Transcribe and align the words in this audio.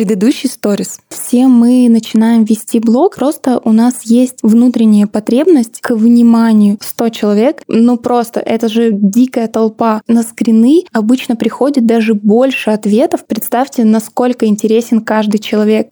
предыдущий 0.00 0.48
сторис. 0.48 0.98
Все 1.10 1.46
мы 1.46 1.86
начинаем 1.90 2.44
вести 2.44 2.80
блог, 2.80 3.16
просто 3.16 3.60
у 3.62 3.70
нас 3.70 4.00
есть 4.04 4.38
внутренняя 4.42 5.06
потребность 5.06 5.82
к 5.82 5.94
вниманию. 5.94 6.78
100 6.80 7.08
человек, 7.10 7.62
ну 7.68 7.98
просто 7.98 8.40
это 8.40 8.70
же 8.70 8.92
дикая 8.92 9.46
толпа. 9.46 10.00
На 10.08 10.22
скрины 10.22 10.84
обычно 10.90 11.36
приходит 11.36 11.84
даже 11.84 12.14
больше 12.14 12.70
ответов. 12.70 13.26
Представьте, 13.26 13.84
насколько 13.84 14.46
интересен 14.46 15.02
каждый 15.02 15.38
человек. 15.38 15.90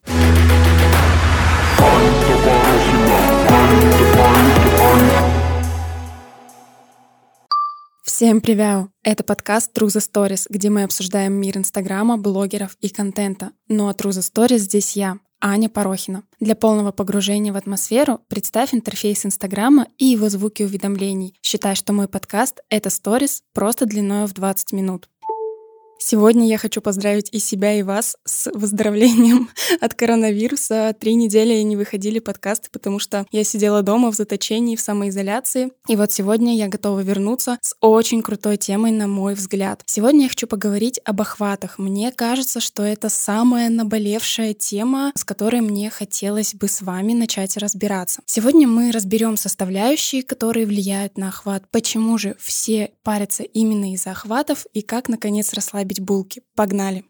Всем 8.19 8.41
привет! 8.41 8.89
Это 9.05 9.23
подкаст 9.23 9.71
True 9.79 9.87
the 9.87 10.01
Stories, 10.01 10.47
где 10.51 10.71
мы 10.71 10.83
обсуждаем 10.83 11.35
мир 11.35 11.57
Инстаграма, 11.57 12.19
блогеров 12.19 12.77
и 12.81 12.89
контента. 12.89 13.53
Ну 13.69 13.87
а 13.87 13.93
True 13.93 14.11
the 14.11 14.23
Stories 14.29 14.59
здесь 14.59 14.97
я, 14.97 15.21
Аня 15.41 15.69
Порохина. 15.69 16.25
Для 16.41 16.57
полного 16.57 16.91
погружения 16.91 17.53
в 17.53 17.57
атмосферу 17.57 18.21
представь 18.27 18.75
интерфейс 18.75 19.25
Инстаграма 19.25 19.87
и 19.99 20.07
его 20.07 20.29
звуки 20.31 20.65
уведомлений. 20.65 21.39
Считай, 21.43 21.77
что 21.77 21.93
мой 21.93 22.09
подкаст— 22.09 22.59
это 22.71 22.91
сторис 22.91 23.45
просто 23.55 23.87
длиной 23.87 24.27
в 24.27 24.33
20 24.33 24.73
минут. 24.73 25.09
Сегодня 26.01 26.47
я 26.47 26.59
хочу 26.59 26.81
поздравить 26.81 27.29
и 27.33 27.41
себя, 27.41 27.75
и 27.75 27.83
вас 27.83 28.17
с 28.25 28.49
выздоровлением 28.55 29.51
от 29.81 29.95
коронавируса. 29.95 30.95
Три 30.99 31.17
недели 31.17 31.61
не 31.63 31.77
выходили 31.77 32.21
подкасты, 32.21 32.69
потому 32.71 33.01
что 33.01 33.27
я 33.33 33.43
сидела 33.43 33.83
дома 33.83 34.13
в 34.13 34.15
заточении, 34.15 34.77
в 34.77 34.81
самоизоляции. 34.81 35.73
И 35.89 35.97
вот 35.97 36.13
сегодня 36.13 36.57
я 36.57 36.69
готова 36.69 37.01
вернуться 37.01 37.59
с 37.61 37.75
очень 37.81 38.23
крутой 38.23 38.59
темой, 38.59 38.93
на 38.93 39.09
мой 39.09 39.35
взгляд. 39.35 39.83
Сегодня 39.87 40.23
я 40.23 40.29
хочу 40.29 40.47
поговорить 40.47 41.01
об 41.05 41.21
охватах. 41.21 41.79
Мне 41.79 42.13
кажется, 42.13 42.61
что 42.61 42.85
это 42.85 43.09
самая 43.09 43.69
наболевшая 43.69 44.55
тема, 44.55 45.11
с 45.17 45.25
которой 45.25 45.63
мне 45.63 45.91
хотелось 45.91 46.55
бы 46.55 46.69
с 46.69 46.81
вами 46.81 47.13
начать 47.13 47.57
разбираться. 47.57 48.23
Сегодня 48.25 48.69
мы 48.69 48.93
разберем 48.93 49.37
составляющие, 49.37 50.23
которые 50.23 50.65
влияют 50.65 51.19
на 51.19 51.29
охват, 51.29 51.65
почему 51.73 52.19
же 52.19 52.37
все 52.39 52.93
парятся 53.03 53.43
именно 53.43 53.93
из-за 53.95 54.13
охватов 54.13 54.65
и 54.73 54.83
как, 54.83 55.09
наконец, 55.09 55.53
расслабиться 55.53 55.88
бить 55.89 56.01
булки. 56.01 56.43
Погнали! 56.55 57.03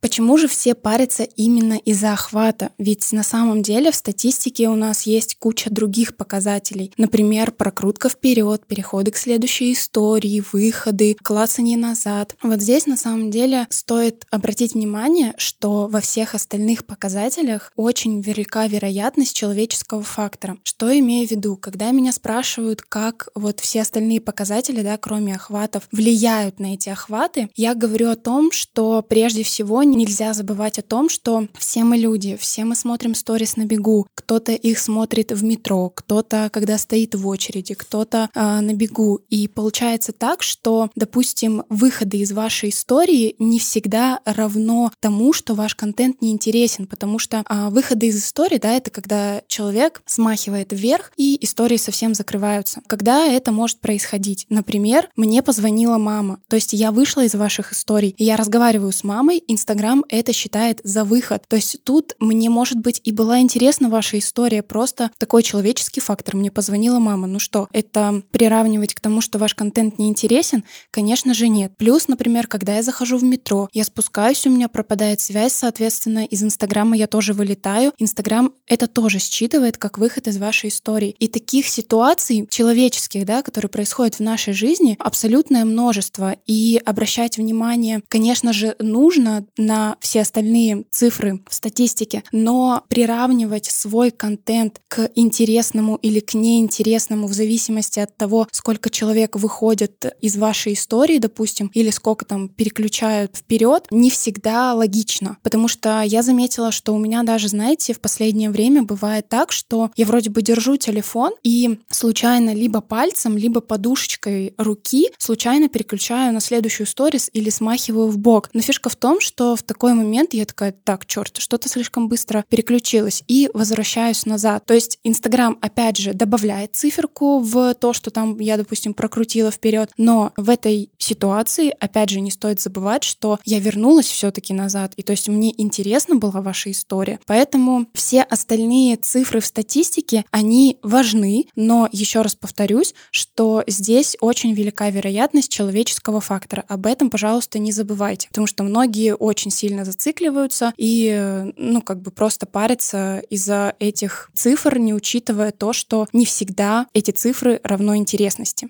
Почему 0.00 0.36
же 0.36 0.46
все 0.46 0.74
парятся 0.74 1.22
именно 1.22 1.74
из-за 1.74 2.12
охвата? 2.12 2.70
Ведь 2.78 3.10
на 3.12 3.22
самом 3.22 3.62
деле 3.62 3.90
в 3.90 3.94
статистике 3.94 4.68
у 4.68 4.74
нас 4.74 5.02
есть 5.02 5.36
куча 5.38 5.70
других 5.70 6.16
показателей. 6.16 6.92
Например, 6.98 7.50
прокрутка 7.50 8.08
вперед, 8.08 8.66
переходы 8.66 9.10
к 9.10 9.16
следующей 9.16 9.72
истории, 9.72 10.44
выходы, 10.52 11.16
классание 11.22 11.78
назад. 11.78 12.36
Вот 12.42 12.60
здесь 12.60 12.86
на 12.86 12.96
самом 12.96 13.30
деле 13.30 13.66
стоит 13.70 14.26
обратить 14.30 14.74
внимание, 14.74 15.34
что 15.38 15.88
во 15.88 16.00
всех 16.00 16.34
остальных 16.34 16.84
показателях 16.84 17.72
очень 17.74 18.20
велика 18.20 18.66
вероятность 18.66 19.34
человеческого 19.34 20.02
фактора. 20.02 20.58
Что 20.62 20.96
имею 20.98 21.26
в 21.26 21.30
виду? 21.30 21.56
Когда 21.56 21.90
меня 21.90 22.12
спрашивают, 22.12 22.82
как 22.82 23.28
вот 23.34 23.60
все 23.60 23.82
остальные 23.82 24.20
показатели, 24.20 24.82
да, 24.82 24.98
кроме 24.98 25.34
охватов, 25.34 25.88
влияют 25.90 26.60
на 26.60 26.74
эти 26.74 26.90
охваты, 26.90 27.48
я 27.56 27.74
говорю 27.74 28.10
о 28.10 28.16
том, 28.16 28.52
что 28.52 29.02
прежде 29.02 29.42
всего 29.42 29.82
нельзя 29.96 30.32
забывать 30.34 30.78
о 30.78 30.82
том, 30.82 31.08
что 31.08 31.48
все 31.58 31.82
мы 31.82 31.96
люди, 31.96 32.36
все 32.36 32.64
мы 32.64 32.76
смотрим 32.76 33.14
сторис 33.14 33.56
на 33.56 33.64
бегу. 33.64 34.06
Кто-то 34.14 34.52
их 34.52 34.78
смотрит 34.78 35.32
в 35.32 35.42
метро, 35.42 35.90
кто-то, 35.90 36.50
когда 36.52 36.78
стоит 36.78 37.14
в 37.14 37.26
очереди, 37.26 37.74
кто-то 37.74 38.28
э, 38.34 38.60
на 38.60 38.74
бегу. 38.74 39.20
И 39.30 39.48
получается 39.48 40.12
так, 40.12 40.42
что, 40.42 40.90
допустим, 40.94 41.64
выходы 41.68 42.18
из 42.18 42.32
вашей 42.32 42.68
истории 42.68 43.34
не 43.38 43.58
всегда 43.58 44.20
равно 44.24 44.92
тому, 45.00 45.32
что 45.32 45.54
ваш 45.54 45.74
контент 45.74 46.20
не 46.20 46.30
интересен, 46.30 46.86
потому 46.86 47.18
что 47.18 47.38
э, 47.48 47.68
выходы 47.70 48.08
из 48.08 48.22
истории, 48.22 48.58
да, 48.58 48.74
это 48.74 48.90
когда 48.90 49.42
человек 49.48 50.02
смахивает 50.06 50.72
вверх 50.72 51.12
и 51.16 51.42
истории 51.42 51.78
совсем 51.78 52.14
закрываются. 52.14 52.82
Когда 52.86 53.26
это 53.26 53.50
может 53.50 53.80
происходить? 53.80 54.46
Например, 54.50 55.08
мне 55.16 55.42
позвонила 55.42 55.96
мама, 55.96 56.40
то 56.48 56.56
есть 56.56 56.74
я 56.74 56.92
вышла 56.92 57.24
из 57.24 57.34
ваших 57.34 57.72
историй, 57.72 58.14
и 58.18 58.24
я 58.24 58.36
разговариваю 58.36 58.92
с 58.92 59.02
мамой, 59.02 59.42
Инстаграм 59.48 59.75
Инстаграм 59.76 60.04
это 60.08 60.32
считает 60.32 60.80
за 60.84 61.04
выход. 61.04 61.44
То 61.48 61.56
есть 61.56 61.84
тут 61.84 62.16
мне, 62.18 62.48
может 62.48 62.78
быть, 62.78 63.02
и 63.04 63.12
была 63.12 63.40
интересна 63.40 63.90
ваша 63.90 64.18
история, 64.18 64.62
просто 64.62 65.10
такой 65.18 65.42
человеческий 65.42 66.00
фактор. 66.00 66.34
Мне 66.34 66.50
позвонила 66.50 66.98
мама. 66.98 67.26
Ну 67.26 67.38
что, 67.38 67.68
это 67.72 68.22
приравнивать 68.30 68.94
к 68.94 69.00
тому, 69.00 69.20
что 69.20 69.38
ваш 69.38 69.54
контент 69.54 69.98
не 69.98 70.08
интересен? 70.08 70.64
Конечно 70.90 71.34
же 71.34 71.48
нет. 71.48 71.72
Плюс, 71.76 72.08
например, 72.08 72.46
когда 72.46 72.76
я 72.76 72.82
захожу 72.82 73.18
в 73.18 73.22
метро, 73.22 73.68
я 73.74 73.84
спускаюсь, 73.84 74.46
у 74.46 74.50
меня 74.50 74.68
пропадает 74.68 75.20
связь, 75.20 75.52
соответственно, 75.52 76.24
из 76.24 76.42
Инстаграма 76.42 76.96
я 76.96 77.06
тоже 77.06 77.34
вылетаю. 77.34 77.92
Инстаграм 77.98 78.54
это 78.66 78.86
тоже 78.86 79.18
считывает 79.18 79.76
как 79.76 79.98
выход 79.98 80.26
из 80.26 80.38
вашей 80.38 80.70
истории. 80.70 81.14
И 81.18 81.28
таких 81.28 81.68
ситуаций 81.68 82.46
человеческих, 82.48 83.26
да, 83.26 83.42
которые 83.42 83.68
происходят 83.68 84.14
в 84.14 84.20
нашей 84.20 84.54
жизни, 84.54 84.96
абсолютное 84.98 85.66
множество. 85.66 86.34
И 86.46 86.80
обращать 86.82 87.36
внимание, 87.36 88.00
конечно 88.08 88.54
же, 88.54 88.74
нужно 88.78 89.44
на 89.66 89.96
все 90.00 90.22
остальные 90.22 90.84
цифры 90.90 91.42
в 91.48 91.54
статистике, 91.54 92.22
но 92.32 92.84
приравнивать 92.88 93.66
свой 93.66 94.10
контент 94.10 94.80
к 94.88 95.10
интересному 95.14 95.96
или 95.96 96.20
к 96.20 96.34
неинтересному 96.34 97.26
в 97.26 97.32
зависимости 97.32 97.98
от 97.98 98.16
того, 98.16 98.46
сколько 98.52 98.90
человек 98.90 99.36
выходит 99.36 100.16
из 100.20 100.36
вашей 100.36 100.74
истории, 100.74 101.18
допустим, 101.18 101.70
или 101.74 101.90
сколько 101.90 102.24
там 102.24 102.48
переключают 102.48 103.36
вперед, 103.36 103.86
не 103.90 104.10
всегда 104.10 104.74
логично. 104.74 105.38
Потому 105.42 105.68
что 105.68 106.02
я 106.02 106.22
заметила, 106.22 106.70
что 106.70 106.94
у 106.94 106.98
меня 106.98 107.22
даже, 107.24 107.48
знаете, 107.48 107.92
в 107.92 108.00
последнее 108.00 108.50
время 108.50 108.82
бывает 108.82 109.28
так, 109.28 109.50
что 109.52 109.90
я 109.96 110.06
вроде 110.06 110.30
бы 110.30 110.42
держу 110.42 110.76
телефон 110.76 111.32
и 111.42 111.80
случайно 111.90 112.54
либо 112.54 112.80
пальцем, 112.80 113.36
либо 113.36 113.60
подушечкой 113.60 114.54
руки 114.56 115.10
случайно 115.18 115.68
переключаю 115.68 116.32
на 116.32 116.40
следующую 116.40 116.86
сторис 116.86 117.28
или 117.32 117.50
смахиваю 117.50 118.08
в 118.08 118.18
бок. 118.18 118.50
Но 118.52 118.60
фишка 118.60 118.88
в 118.88 118.96
том, 118.96 119.20
что 119.20 119.55
в 119.56 119.62
такой 119.62 119.94
момент 119.94 120.34
я 120.34 120.44
такая, 120.44 120.72
так, 120.72 121.06
черт, 121.06 121.36
что-то 121.38 121.68
слишком 121.68 122.08
быстро 122.08 122.44
переключилось 122.48 123.24
и 123.26 123.50
возвращаюсь 123.54 124.26
назад. 124.26 124.64
То 124.66 124.74
есть 124.74 124.98
Инстаграм, 125.04 125.58
опять 125.60 125.96
же, 125.96 126.12
добавляет 126.12 126.76
циферку 126.76 127.40
в 127.40 127.74
то, 127.74 127.92
что 127.92 128.10
там 128.10 128.38
я, 128.38 128.56
допустим, 128.56 128.94
прокрутила 128.94 129.50
вперед, 129.50 129.90
но 129.96 130.32
в 130.36 130.50
этой 130.50 130.90
ситуации, 130.98 131.74
опять 131.80 132.10
же, 132.10 132.20
не 132.20 132.30
стоит 132.30 132.60
забывать, 132.60 133.04
что 133.04 133.38
я 133.44 133.58
вернулась 133.58 134.06
все-таки 134.06 134.52
назад, 134.52 134.92
и 134.96 135.02
то 135.02 135.12
есть 135.12 135.28
мне 135.28 135.52
интересна 135.60 136.16
была 136.16 136.40
ваша 136.40 136.70
история. 136.70 137.18
Поэтому 137.26 137.86
все 137.94 138.22
остальные 138.22 138.96
цифры 138.96 139.40
в 139.40 139.46
статистике, 139.46 140.24
они 140.30 140.78
важны, 140.82 141.46
но 141.56 141.88
еще 141.92 142.22
раз 142.22 142.34
повторюсь, 142.34 142.94
что 143.10 143.64
здесь 143.66 144.16
очень 144.20 144.52
велика 144.52 144.90
вероятность 144.90 145.50
человеческого 145.50 146.20
фактора. 146.20 146.64
Об 146.68 146.86
этом, 146.86 147.10
пожалуйста, 147.10 147.58
не 147.58 147.72
забывайте, 147.72 148.28
потому 148.28 148.46
что 148.46 148.62
многие 148.62 149.14
очень 149.14 149.45
сильно 149.50 149.84
зацикливаются 149.84 150.72
и, 150.76 151.52
ну, 151.56 151.82
как 151.82 152.00
бы 152.00 152.10
просто 152.10 152.46
парятся 152.46 153.22
из-за 153.30 153.74
этих 153.78 154.30
цифр, 154.34 154.78
не 154.78 154.94
учитывая 154.94 155.52
то, 155.52 155.72
что 155.72 156.06
не 156.12 156.24
всегда 156.24 156.86
эти 156.92 157.10
цифры 157.10 157.60
равно 157.62 157.96
интересности. 157.96 158.68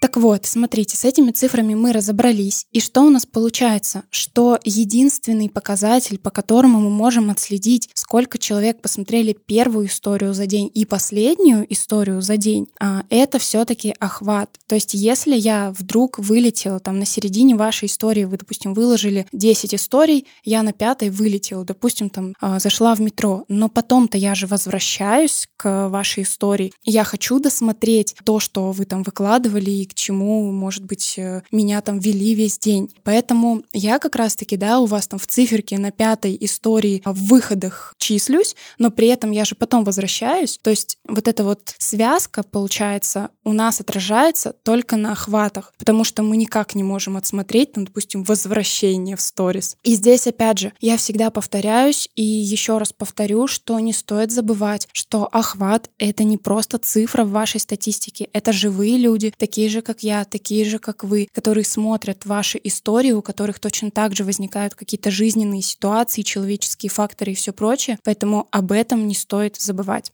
Так 0.00 0.16
вот, 0.16 0.46
смотрите, 0.46 0.96
с 0.96 1.04
этими 1.04 1.32
цифрами 1.32 1.74
мы 1.74 1.92
разобрались. 1.92 2.66
И 2.72 2.80
что 2.80 3.02
у 3.02 3.10
нас 3.10 3.26
получается? 3.26 4.04
Что 4.10 4.58
единственный 4.64 5.50
показатель, 5.50 6.18
по 6.18 6.30
которому 6.30 6.78
мы 6.80 6.90
можем 6.90 7.30
отследить, 7.30 7.90
сколько 7.94 8.38
человек 8.38 8.80
посмотрели 8.80 9.36
первую 9.46 9.88
историю 9.88 10.34
за 10.34 10.46
день 10.46 10.70
и 10.72 10.84
последнюю 10.84 11.66
историю 11.72 12.22
за 12.22 12.36
день, 12.36 12.68
а, 12.80 13.02
это 13.10 13.40
все-таки 13.40 13.94
охват. 13.98 14.50
То 14.68 14.76
есть, 14.76 14.94
если 14.94 15.36
я 15.36 15.74
вдруг 15.76 16.20
вылетела 16.20 16.78
там 16.78 17.00
на 17.00 17.04
середине 17.04 17.56
вашей 17.56 17.86
истории, 17.86 18.24
вы, 18.24 18.36
допустим, 18.36 18.74
выложили 18.74 19.26
10 19.32 19.74
историй, 19.74 20.26
я 20.44 20.62
на 20.62 20.72
пятой 20.72 21.10
вылетела, 21.10 21.64
допустим, 21.64 22.08
там 22.08 22.34
а, 22.40 22.60
зашла 22.60 22.94
в 22.94 23.00
метро, 23.00 23.44
но 23.48 23.68
потом-то 23.68 24.16
я 24.16 24.36
же 24.36 24.46
возвращаюсь 24.46 25.48
к 25.56 25.88
вашей 25.88 26.22
истории. 26.22 26.72
Я 26.84 27.02
хочу 27.02 27.40
досмотреть 27.40 28.14
то, 28.24 28.38
что 28.38 28.70
вы 28.70 28.84
там 28.84 29.02
выкладывали 29.02 29.70
и 29.70 29.87
к 29.88 29.94
чему, 29.94 30.50
может 30.52 30.84
быть, 30.84 31.14
э, 31.16 31.42
меня 31.50 31.80
там 31.80 31.98
вели 31.98 32.34
весь 32.34 32.58
день. 32.58 32.92
Поэтому 33.02 33.62
я 33.72 33.98
как 33.98 34.16
раз-таки, 34.16 34.56
да, 34.56 34.80
у 34.80 34.86
вас 34.86 35.08
там 35.08 35.18
в 35.18 35.26
циферке 35.26 35.78
на 35.78 35.90
пятой 35.90 36.36
истории 36.40 37.02
в 37.04 37.28
выходах 37.28 37.94
числюсь, 37.98 38.54
но 38.78 38.90
при 38.90 39.08
этом 39.08 39.30
я 39.30 39.44
же 39.44 39.54
потом 39.54 39.84
возвращаюсь. 39.84 40.58
То 40.62 40.70
есть 40.70 40.98
вот 41.06 41.28
эта 41.28 41.44
вот 41.44 41.74
связка, 41.78 42.42
получается, 42.42 43.30
у 43.44 43.52
нас 43.52 43.80
отражается 43.80 44.52
только 44.62 44.96
на 44.96 45.12
охватах, 45.12 45.72
потому 45.78 46.04
что 46.04 46.22
мы 46.22 46.36
никак 46.36 46.74
не 46.74 46.82
можем 46.82 47.16
отсмотреть, 47.16 47.72
там, 47.72 47.84
допустим, 47.84 48.22
возвращение 48.24 49.16
в 49.16 49.20
сторис. 49.20 49.76
И 49.82 49.94
здесь, 49.94 50.26
опять 50.26 50.58
же, 50.58 50.72
я 50.80 50.96
всегда 50.96 51.30
повторяюсь 51.30 52.08
и 52.14 52.22
еще 52.22 52.78
раз 52.78 52.92
повторю, 52.92 53.46
что 53.46 53.78
не 53.80 53.92
стоит 53.92 54.30
забывать, 54.32 54.88
что 54.92 55.28
охват— 55.30 55.90
это 55.98 56.24
не 56.24 56.36
просто 56.36 56.78
цифра 56.78 57.24
в 57.24 57.30
вашей 57.30 57.60
статистике, 57.60 58.28
это 58.32 58.52
живые 58.52 58.98
люди, 58.98 59.32
такие 59.36 59.68
же 59.68 59.77
же, 59.78 59.82
как 59.82 60.02
я, 60.02 60.24
такие 60.24 60.64
же, 60.64 60.78
как 60.78 61.04
вы, 61.04 61.28
которые 61.32 61.64
смотрят 61.64 62.26
ваши 62.26 62.60
истории, 62.64 63.12
у 63.12 63.22
которых 63.22 63.60
точно 63.60 63.90
так 63.90 64.14
же 64.14 64.24
возникают 64.24 64.74
какие-то 64.74 65.10
жизненные 65.10 65.62
ситуации, 65.62 66.22
человеческие 66.22 66.90
факторы 66.90 67.32
и 67.32 67.34
все 67.34 67.52
прочее. 67.52 67.98
Поэтому 68.04 68.48
об 68.50 68.72
этом 68.72 69.06
не 69.06 69.14
стоит 69.14 69.56
забывать. 69.56 70.12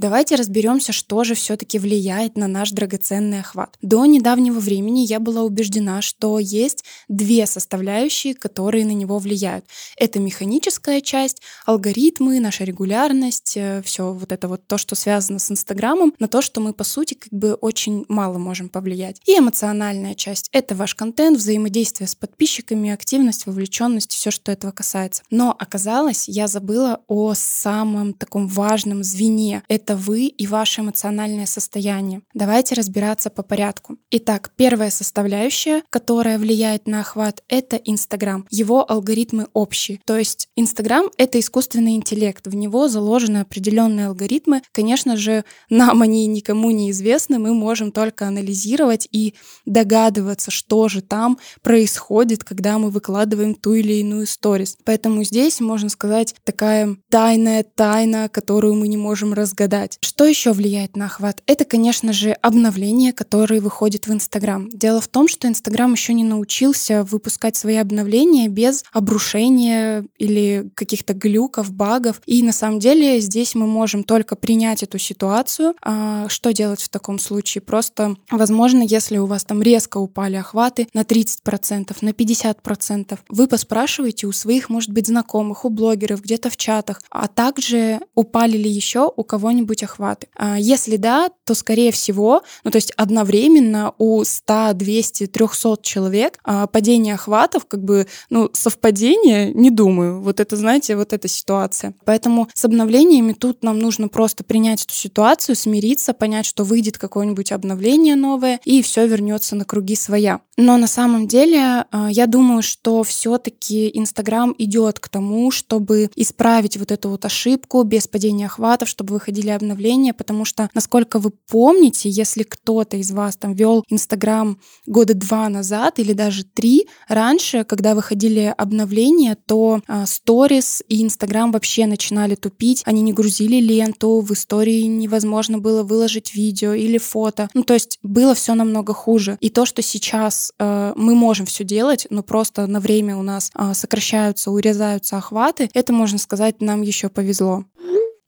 Давайте 0.00 0.36
разберемся, 0.36 0.92
что 0.92 1.24
же 1.24 1.34
все-таки 1.34 1.78
влияет 1.78 2.34
на 2.34 2.48
наш 2.48 2.70
драгоценный 2.70 3.40
охват. 3.40 3.76
До 3.82 4.06
недавнего 4.06 4.58
времени 4.58 5.00
я 5.00 5.20
была 5.20 5.42
убеждена, 5.42 6.00
что 6.00 6.38
есть 6.38 6.84
две 7.08 7.44
составляющие, 7.44 8.34
которые 8.34 8.86
на 8.86 8.92
него 8.92 9.18
влияют. 9.18 9.66
Это 9.98 10.18
механическая 10.18 11.02
часть, 11.02 11.42
алгоритмы, 11.66 12.40
наша 12.40 12.64
регулярность, 12.64 13.58
э, 13.58 13.82
все 13.84 14.14
вот 14.14 14.32
это 14.32 14.48
вот 14.48 14.66
то, 14.66 14.78
что 14.78 14.94
связано 14.94 15.38
с 15.38 15.50
Инстаграмом, 15.50 16.14
на 16.18 16.28
то, 16.28 16.40
что 16.40 16.62
мы 16.62 16.72
по 16.72 16.82
сути 16.84 17.12
как 17.12 17.30
бы 17.30 17.52
очень 17.52 18.06
мало 18.08 18.38
можем 18.38 18.70
повлиять. 18.70 19.20
И 19.26 19.38
эмоциональная 19.38 20.14
часть— 20.14 20.48
это 20.52 20.74
ваш 20.74 20.94
контент, 20.94 21.36
взаимодействие 21.36 22.08
с 22.08 22.14
подписчиками, 22.14 22.88
активность, 22.88 23.44
вовлеченность, 23.44 24.12
все, 24.12 24.30
что 24.30 24.50
этого 24.50 24.72
касается. 24.72 25.24
Но 25.30 25.54
оказалось, 25.58 26.26
я 26.26 26.46
забыла 26.46 27.02
о 27.06 27.34
самом 27.34 28.14
таком 28.14 28.48
важном 28.48 29.04
звене. 29.04 29.62
Это 29.68 29.89
это 29.90 29.96
вы 29.96 30.26
и 30.26 30.46
ваше 30.46 30.82
эмоциональное 30.82 31.46
состояние. 31.46 32.22
Давайте 32.32 32.76
разбираться 32.76 33.28
по 33.28 33.42
порядку. 33.42 33.96
Итак, 34.12 34.52
первая 34.54 34.90
составляющая, 34.90 35.82
которая 35.90 36.38
влияет 36.38 36.86
на 36.86 37.00
охват, 37.00 37.42
это 37.48 37.74
Инстаграм. 37.76 38.46
Его 38.50 38.88
алгоритмы 38.88 39.48
общие. 39.52 40.00
То 40.06 40.16
есть 40.16 40.48
Инстаграм— 40.54 41.10
это 41.18 41.40
искусственный 41.40 41.96
интеллект. 41.96 42.46
В 42.46 42.54
него 42.54 42.86
заложены 42.86 43.38
определенные 43.38 44.06
алгоритмы. 44.06 44.62
Конечно 44.70 45.16
же, 45.16 45.44
нам 45.68 46.02
они 46.02 46.28
никому 46.28 46.70
не 46.70 46.92
известны. 46.92 47.40
Мы 47.40 47.52
можем 47.52 47.90
только 47.90 48.28
анализировать 48.28 49.08
и 49.10 49.34
догадываться, 49.66 50.52
что 50.52 50.88
же 50.88 51.02
там 51.02 51.38
происходит, 51.62 52.44
когда 52.44 52.78
мы 52.78 52.90
выкладываем 52.90 53.56
ту 53.56 53.74
или 53.74 53.94
иную 53.94 54.28
сторис. 54.28 54.76
Поэтому 54.84 55.24
здесь, 55.24 55.58
можно 55.60 55.88
сказать, 55.88 56.36
такая 56.44 56.96
тайная 57.10 57.64
тайна, 57.64 58.28
которую 58.28 58.74
мы 58.76 58.86
не 58.86 58.96
можем 58.96 59.32
разгадать 59.32 59.79
обсуждать. 59.80 59.98
Что 60.00 60.24
еще 60.24 60.52
влияет 60.52 60.96
на 60.96 61.06
охват? 61.06 61.42
Это, 61.46 61.64
конечно 61.64 62.12
же, 62.12 62.32
обновления, 62.32 63.12
которые 63.12 63.60
выходят 63.60 64.06
в 64.06 64.12
Инстаграм. 64.12 64.68
Дело 64.70 65.00
в 65.00 65.08
том, 65.08 65.28
что 65.28 65.48
Инстаграм 65.48 65.92
еще 65.92 66.14
не 66.14 66.24
научился 66.24 67.04
выпускать 67.04 67.56
свои 67.56 67.76
обновления 67.76 68.48
без 68.48 68.84
обрушения 68.92 70.04
или 70.18 70.70
каких-то 70.74 71.14
глюков, 71.14 71.72
багов. 71.72 72.20
И 72.26 72.42
на 72.42 72.52
самом 72.52 72.78
деле 72.78 73.20
здесь 73.20 73.54
мы 73.54 73.66
можем 73.66 74.04
только 74.04 74.36
принять 74.36 74.82
эту 74.82 74.98
ситуацию. 74.98 75.74
А 75.82 76.28
что 76.28 76.52
делать 76.52 76.82
в 76.82 76.88
таком 76.88 77.18
случае? 77.18 77.62
Просто, 77.62 78.16
возможно, 78.30 78.82
если 78.82 79.18
у 79.18 79.26
вас 79.26 79.44
там 79.44 79.62
резко 79.62 79.98
упали 79.98 80.36
охваты 80.36 80.88
на 80.94 81.02
30%, 81.02 81.96
на 82.00 82.10
50%, 82.10 83.18
вы 83.28 83.46
поспрашиваете 83.46 84.26
у 84.26 84.32
своих, 84.32 84.68
может 84.68 84.90
быть, 84.90 85.06
знакомых, 85.06 85.64
у 85.64 85.70
блогеров, 85.70 86.22
где-то 86.22 86.50
в 86.50 86.56
чатах, 86.56 87.02
а 87.10 87.28
также 87.28 88.00
упали 88.14 88.56
ли 88.56 88.70
еще 88.70 89.10
у 89.14 89.24
кого-нибудь 89.24 89.69
быть 89.70 89.84
охваты? 89.84 90.26
А 90.36 90.58
если 90.58 90.96
да, 90.96 91.30
то, 91.44 91.54
скорее 91.54 91.92
всего, 91.92 92.42
ну, 92.64 92.70
то 92.72 92.76
есть 92.76 92.92
одновременно 92.96 93.94
у 93.98 94.24
100, 94.24 94.72
200, 94.74 95.26
300 95.28 95.76
человек 95.82 96.38
а, 96.44 96.66
падение 96.66 97.14
охватов, 97.14 97.66
как 97.66 97.84
бы, 97.84 98.08
ну, 98.30 98.50
совпадение, 98.52 99.52
не 99.52 99.70
думаю. 99.70 100.20
Вот 100.20 100.40
это, 100.40 100.56
знаете, 100.56 100.96
вот 100.96 101.12
эта 101.12 101.28
ситуация. 101.28 101.94
Поэтому 102.04 102.48
с 102.52 102.64
обновлениями 102.64 103.32
тут 103.32 103.62
нам 103.62 103.78
нужно 103.78 104.08
просто 104.08 104.42
принять 104.42 104.82
эту 104.84 104.94
ситуацию, 104.94 105.54
смириться, 105.54 106.12
понять, 106.12 106.46
что 106.46 106.64
выйдет 106.64 106.98
какое-нибудь 106.98 107.52
обновление 107.52 108.16
новое, 108.16 108.60
и 108.64 108.82
все 108.82 109.06
вернется 109.06 109.54
на 109.54 109.64
круги 109.64 109.94
своя. 109.94 110.40
Но 110.56 110.76
на 110.76 110.88
самом 110.88 111.26
деле 111.26 111.86
а, 111.90 112.08
я 112.10 112.26
думаю, 112.26 112.62
что 112.62 113.02
все-таки 113.02 113.90
Инстаграм 113.94 114.54
идет 114.58 114.98
к 114.98 115.08
тому, 115.08 115.50
чтобы 115.50 116.10
исправить 116.16 116.76
вот 116.76 116.90
эту 116.90 117.08
вот 117.08 117.24
ошибку 117.24 117.82
без 117.84 118.08
падения 118.08 118.46
охватов, 118.46 118.88
чтобы 118.88 119.14
выходили 119.14 119.49
обновления, 119.54 120.14
потому 120.14 120.44
что, 120.44 120.68
насколько 120.74 121.18
вы 121.18 121.30
помните, 121.30 122.08
если 122.08 122.42
кто-то 122.42 122.96
из 122.96 123.10
вас 123.10 123.36
там 123.36 123.54
вел 123.54 123.84
Инстаграм 123.88 124.58
года 124.86 125.14
два 125.14 125.48
назад 125.48 125.98
или 125.98 126.12
даже 126.12 126.44
три 126.44 126.88
раньше, 127.08 127.64
когда 127.64 127.94
выходили 127.94 128.52
обновления, 128.56 129.36
то 129.46 129.80
сторис 130.06 130.82
и 130.88 131.02
Инстаграм 131.02 131.52
вообще 131.52 131.86
начинали 131.86 132.34
тупить, 132.34 132.82
они 132.86 133.02
не 133.02 133.12
грузили 133.12 133.60
ленту, 133.60 134.20
в 134.20 134.32
истории 134.32 134.82
невозможно 134.82 135.58
было 135.58 135.82
выложить 135.82 136.34
видео 136.34 136.72
или 136.72 136.98
фото. 136.98 137.48
Ну, 137.54 137.62
то 137.62 137.74
есть 137.74 137.98
было 138.02 138.34
все 138.34 138.54
намного 138.54 138.94
хуже. 138.94 139.36
И 139.40 139.50
то, 139.50 139.66
что 139.66 139.82
сейчас 139.82 140.52
э, 140.58 140.92
мы 140.96 141.14
можем 141.14 141.46
все 141.46 141.64
делать, 141.64 142.06
но 142.10 142.22
просто 142.22 142.66
на 142.66 142.80
время 142.80 143.16
у 143.16 143.22
нас 143.22 143.50
э, 143.54 143.72
сокращаются, 143.74 144.50
урезаются 144.50 145.16
охваты, 145.16 145.70
это, 145.74 145.92
можно 145.92 146.18
сказать, 146.18 146.60
нам 146.60 146.82
еще 146.82 147.08
повезло. 147.08 147.64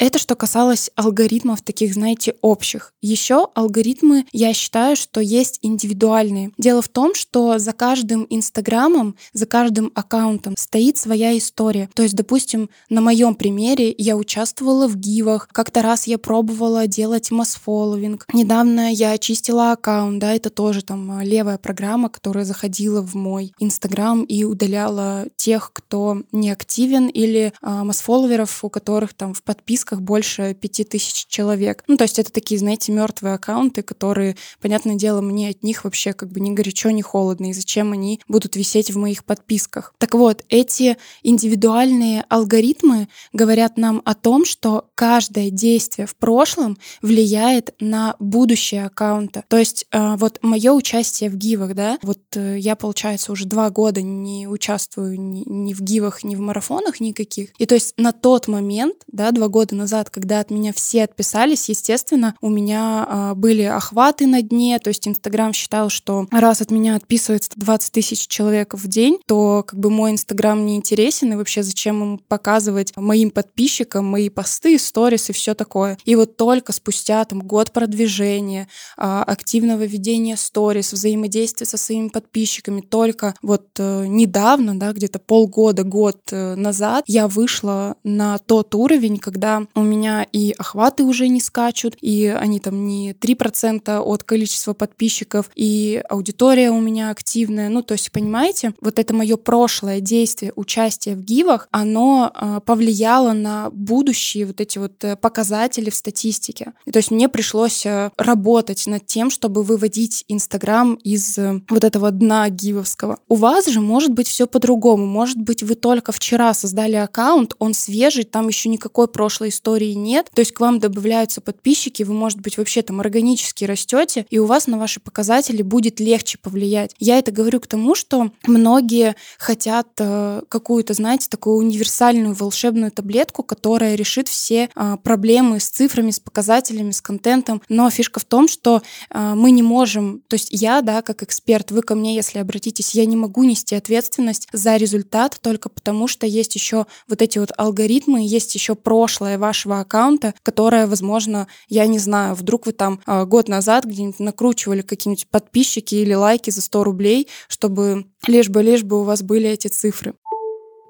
Это 0.02 0.18
что 0.18 0.34
касалось 0.34 0.90
алгоритмов 0.96 1.62
таких, 1.62 1.94
знаете, 1.94 2.34
общих. 2.42 2.92
Еще 3.00 3.46
алгоритмы, 3.54 4.26
я 4.32 4.52
считаю, 4.52 4.96
что 4.96 5.20
есть 5.20 5.60
индивидуальные. 5.62 6.50
Дело 6.58 6.82
в 6.82 6.88
том, 6.88 7.14
что 7.14 7.60
за 7.60 7.72
каждым 7.72 8.26
инстаграмом, 8.28 9.14
за 9.32 9.46
каждым 9.46 9.92
аккаунтом 9.94 10.56
стоит 10.58 10.98
своя 10.98 11.38
история. 11.38 11.88
То 11.94 12.02
есть, 12.02 12.16
допустим, 12.16 12.68
на 12.90 13.00
моем 13.00 13.36
примере 13.36 13.94
я 13.96 14.16
участвовала 14.16 14.88
в 14.88 14.96
гивах, 14.96 15.46
как-то 15.52 15.82
раз 15.82 16.08
я 16.08 16.18
пробовала 16.18 16.88
делать 16.88 17.30
масс-фолловинг. 17.30 18.26
Недавно 18.32 18.92
я 18.92 19.12
очистила 19.12 19.70
аккаунт, 19.70 20.18
да, 20.18 20.34
это 20.34 20.50
тоже 20.50 20.82
там 20.82 21.12
а, 21.12 21.24
левая 21.24 21.58
программа, 21.58 22.08
которая 22.08 22.44
заходила 22.44 23.02
в 23.02 23.14
мой 23.14 23.54
инстаграм 23.60 24.24
и 24.24 24.42
удаляла 24.42 25.26
тех, 25.36 25.70
кто 25.72 26.22
не 26.32 26.50
активен 26.50 27.06
или 27.06 27.52
а, 27.62 27.84
масс-фолловеров, 27.84 28.64
у 28.64 28.68
которых 28.68 29.14
там 29.14 29.32
в 29.32 29.44
подписках 29.44 29.91
подписках 29.92 30.00
больше 30.00 30.54
пяти 30.54 30.84
тысяч 30.84 31.26
человек. 31.26 31.84
Ну, 31.86 31.96
то 31.96 32.04
есть 32.04 32.18
это 32.18 32.32
такие, 32.32 32.58
знаете, 32.58 32.92
мертвые 32.92 33.34
аккаунты, 33.34 33.82
которые, 33.82 34.36
понятное 34.60 34.96
дело, 34.96 35.20
мне 35.20 35.50
от 35.50 35.62
них 35.62 35.84
вообще 35.84 36.12
как 36.12 36.30
бы 36.30 36.40
ни 36.40 36.52
горячо, 36.52 36.90
ни 36.90 37.02
холодно, 37.02 37.50
и 37.50 37.52
зачем 37.52 37.92
они 37.92 38.20
будут 38.28 38.56
висеть 38.56 38.90
в 38.90 38.98
моих 38.98 39.24
подписках. 39.24 39.94
Так 39.98 40.14
вот, 40.14 40.44
эти 40.48 40.96
индивидуальные 41.22 42.24
алгоритмы 42.28 43.08
говорят 43.32 43.76
нам 43.76 44.02
о 44.04 44.14
том, 44.14 44.44
что 44.44 44.86
каждое 44.94 45.50
действие 45.50 46.06
в 46.06 46.16
прошлом 46.16 46.78
влияет 47.02 47.74
на 47.80 48.16
будущее 48.18 48.86
аккаунта. 48.86 49.44
То 49.48 49.58
есть 49.58 49.86
э, 49.90 50.16
вот 50.16 50.38
мое 50.42 50.72
участие 50.72 51.30
в 51.30 51.36
гивах, 51.36 51.74
да, 51.74 51.98
вот 52.02 52.20
э, 52.36 52.58
я, 52.58 52.76
получается, 52.76 53.32
уже 53.32 53.46
два 53.46 53.70
года 53.70 54.02
не 54.02 54.46
участвую 54.46 55.20
ни, 55.20 55.44
ни 55.46 55.74
в 55.74 55.80
гивах, 55.80 56.24
ни 56.24 56.34
в 56.36 56.40
марафонах 56.40 57.00
никаких. 57.00 57.50
И 57.58 57.66
то 57.66 57.74
есть 57.74 57.94
на 57.96 58.12
тот 58.12 58.48
момент, 58.48 58.96
да, 59.06 59.30
два 59.32 59.48
года 59.48 59.74
назад, 59.82 60.10
когда 60.10 60.40
от 60.40 60.50
меня 60.50 60.72
все 60.72 61.04
отписались, 61.04 61.68
естественно, 61.68 62.34
у 62.40 62.48
меня 62.48 63.06
а, 63.08 63.34
были 63.34 63.62
охваты 63.62 64.26
на 64.26 64.42
дне, 64.42 64.78
то 64.78 64.88
есть 64.88 65.06
Инстаграм 65.06 65.52
считал, 65.52 65.90
что 65.90 66.26
раз 66.30 66.60
от 66.60 66.70
меня 66.70 66.96
отписывается 66.96 67.50
20 67.56 67.92
тысяч 67.92 68.26
человек 68.26 68.74
в 68.74 68.88
день, 68.88 69.18
то 69.26 69.64
как 69.66 69.78
бы 69.78 69.90
мой 69.90 70.12
Инстаграм 70.12 70.64
не 70.64 70.76
интересен, 70.76 71.32
и 71.32 71.36
вообще 71.36 71.62
зачем 71.62 72.00
ему 72.00 72.18
показывать 72.28 72.92
моим 72.96 73.30
подписчикам 73.30 74.06
мои 74.06 74.28
посты, 74.28 74.78
сторис 74.78 75.30
и 75.30 75.32
все 75.32 75.54
такое. 75.54 75.98
И 76.04 76.16
вот 76.16 76.36
только 76.36 76.72
спустя 76.72 77.24
там 77.24 77.40
год 77.40 77.72
продвижения, 77.72 78.68
а, 78.96 79.22
активного 79.22 79.84
ведения 79.84 80.36
сторис, 80.36 80.92
взаимодействия 80.92 81.66
со 81.66 81.76
своими 81.76 82.08
подписчиками, 82.08 82.80
только 82.80 83.34
вот 83.42 83.68
э, 83.78 84.06
недавно, 84.06 84.78
да, 84.78 84.92
где-то 84.92 85.18
полгода, 85.18 85.82
год 85.82 86.20
э, 86.30 86.54
назад 86.54 87.04
я 87.06 87.28
вышла 87.28 87.96
на 88.04 88.38
тот 88.38 88.74
уровень, 88.74 89.18
когда 89.18 89.61
у 89.74 89.82
меня 89.82 90.26
и 90.32 90.54
охваты 90.58 91.04
уже 91.04 91.28
не 91.28 91.40
скачут, 91.40 91.96
и 92.00 92.26
они 92.26 92.60
там 92.60 92.86
не 92.86 93.12
3% 93.12 93.98
от 93.98 94.24
количества 94.24 94.72
подписчиков, 94.72 95.50
и 95.54 96.02
аудитория 96.08 96.70
у 96.70 96.80
меня 96.80 97.10
активная. 97.10 97.68
Ну, 97.68 97.82
то 97.82 97.92
есть, 97.92 98.10
понимаете, 98.12 98.74
вот 98.80 98.98
это 98.98 99.14
мое 99.14 99.36
прошлое 99.36 100.00
действие, 100.00 100.52
участие 100.56 101.16
в 101.16 101.22
гивах, 101.22 101.68
оно 101.70 102.32
э, 102.34 102.60
повлияло 102.64 103.32
на 103.32 103.70
будущие 103.70 104.46
вот 104.46 104.60
эти 104.60 104.78
вот 104.78 105.02
э, 105.04 105.16
показатели 105.16 105.90
в 105.90 105.94
статистике. 105.94 106.72
И, 106.84 106.90
то 106.90 106.98
есть 106.98 107.10
мне 107.10 107.28
пришлось 107.28 107.86
э, 107.86 108.10
работать 108.16 108.86
над 108.86 109.06
тем, 109.06 109.30
чтобы 109.30 109.62
выводить 109.62 110.24
Инстаграм 110.28 110.94
из 110.94 111.38
э, 111.38 111.60
вот 111.68 111.84
этого 111.84 112.10
дна 112.10 112.48
гивовского. 112.48 113.18
У 113.28 113.34
вас 113.34 113.66
же 113.66 113.80
может 113.80 114.12
быть 114.12 114.28
все 114.28 114.46
по-другому. 114.46 115.06
Может 115.06 115.38
быть, 115.38 115.62
вы 115.62 115.74
только 115.74 116.12
вчера 116.12 116.54
создали 116.54 116.96
аккаунт, 116.96 117.54
он 117.58 117.74
свежий, 117.74 118.24
там 118.24 118.48
еще 118.48 118.68
никакой 118.68 119.08
прошлой 119.08 119.51
истории 119.52 119.92
нет. 119.92 120.30
То 120.34 120.40
есть 120.40 120.52
к 120.52 120.60
вам 120.60 120.80
добавляются 120.80 121.40
подписчики, 121.40 122.02
вы, 122.02 122.14
может 122.14 122.40
быть, 122.40 122.58
вообще 122.58 122.82
там 122.82 123.00
органически 123.00 123.64
растете, 123.64 124.26
и 124.30 124.38
у 124.38 124.46
вас 124.46 124.66
на 124.66 124.78
ваши 124.78 124.98
показатели 124.98 125.62
будет 125.62 126.00
легче 126.00 126.38
повлиять. 126.38 126.94
Я 126.98 127.18
это 127.18 127.30
говорю 127.30 127.60
к 127.60 127.66
тому, 127.66 127.94
что 127.94 128.32
многие 128.46 129.14
хотят 129.38 129.88
э, 129.98 130.42
какую-то, 130.48 130.94
знаете, 130.94 131.28
такую 131.28 131.56
универсальную 131.56 132.34
волшебную 132.34 132.90
таблетку, 132.90 133.42
которая 133.42 133.94
решит 133.94 134.28
все 134.28 134.70
э, 134.74 134.96
проблемы 135.02 135.60
с 135.60 135.68
цифрами, 135.68 136.10
с 136.10 136.20
показателями, 136.20 136.90
с 136.90 137.00
контентом. 137.00 137.62
Но 137.68 137.88
фишка 137.90 138.20
в 138.20 138.24
том, 138.24 138.48
что 138.48 138.82
э, 139.10 139.34
мы 139.34 139.50
не 139.50 139.62
можем, 139.62 140.22
то 140.28 140.34
есть 140.34 140.48
я, 140.50 140.82
да, 140.82 141.02
как 141.02 141.22
эксперт, 141.22 141.70
вы 141.70 141.82
ко 141.82 141.94
мне, 141.94 142.14
если 142.14 142.38
обратитесь, 142.38 142.94
я 142.94 143.06
не 143.06 143.16
могу 143.16 143.44
нести 143.44 143.74
ответственность 143.74 144.48
за 144.52 144.76
результат 144.76 145.38
только 145.40 145.68
потому, 145.68 146.08
что 146.08 146.26
есть 146.26 146.54
еще 146.54 146.86
вот 147.08 147.22
эти 147.22 147.38
вот 147.38 147.52
алгоритмы, 147.56 148.26
есть 148.26 148.54
еще 148.54 148.74
прошлое 148.74 149.38
вашего 149.42 149.80
аккаунта, 149.80 150.32
которое, 150.42 150.86
возможно, 150.86 151.48
я 151.68 151.86
не 151.86 151.98
знаю, 151.98 152.34
вдруг 152.34 152.64
вы 152.66 152.72
там 152.72 153.00
э, 153.06 153.26
год 153.26 153.48
назад 153.48 153.84
где-нибудь 153.84 154.20
накручивали 154.20 154.80
какие-нибудь 154.80 155.28
подписчики 155.28 155.96
или 155.96 156.14
лайки 156.14 156.48
за 156.48 156.62
100 156.62 156.84
рублей, 156.84 157.28
чтобы 157.48 158.06
лишь 158.26 158.48
бы, 158.48 158.62
лишь 158.62 158.84
бы 158.84 159.00
у 159.00 159.04
вас 159.04 159.22
были 159.22 159.50
эти 159.50 159.68
цифры. 159.68 160.14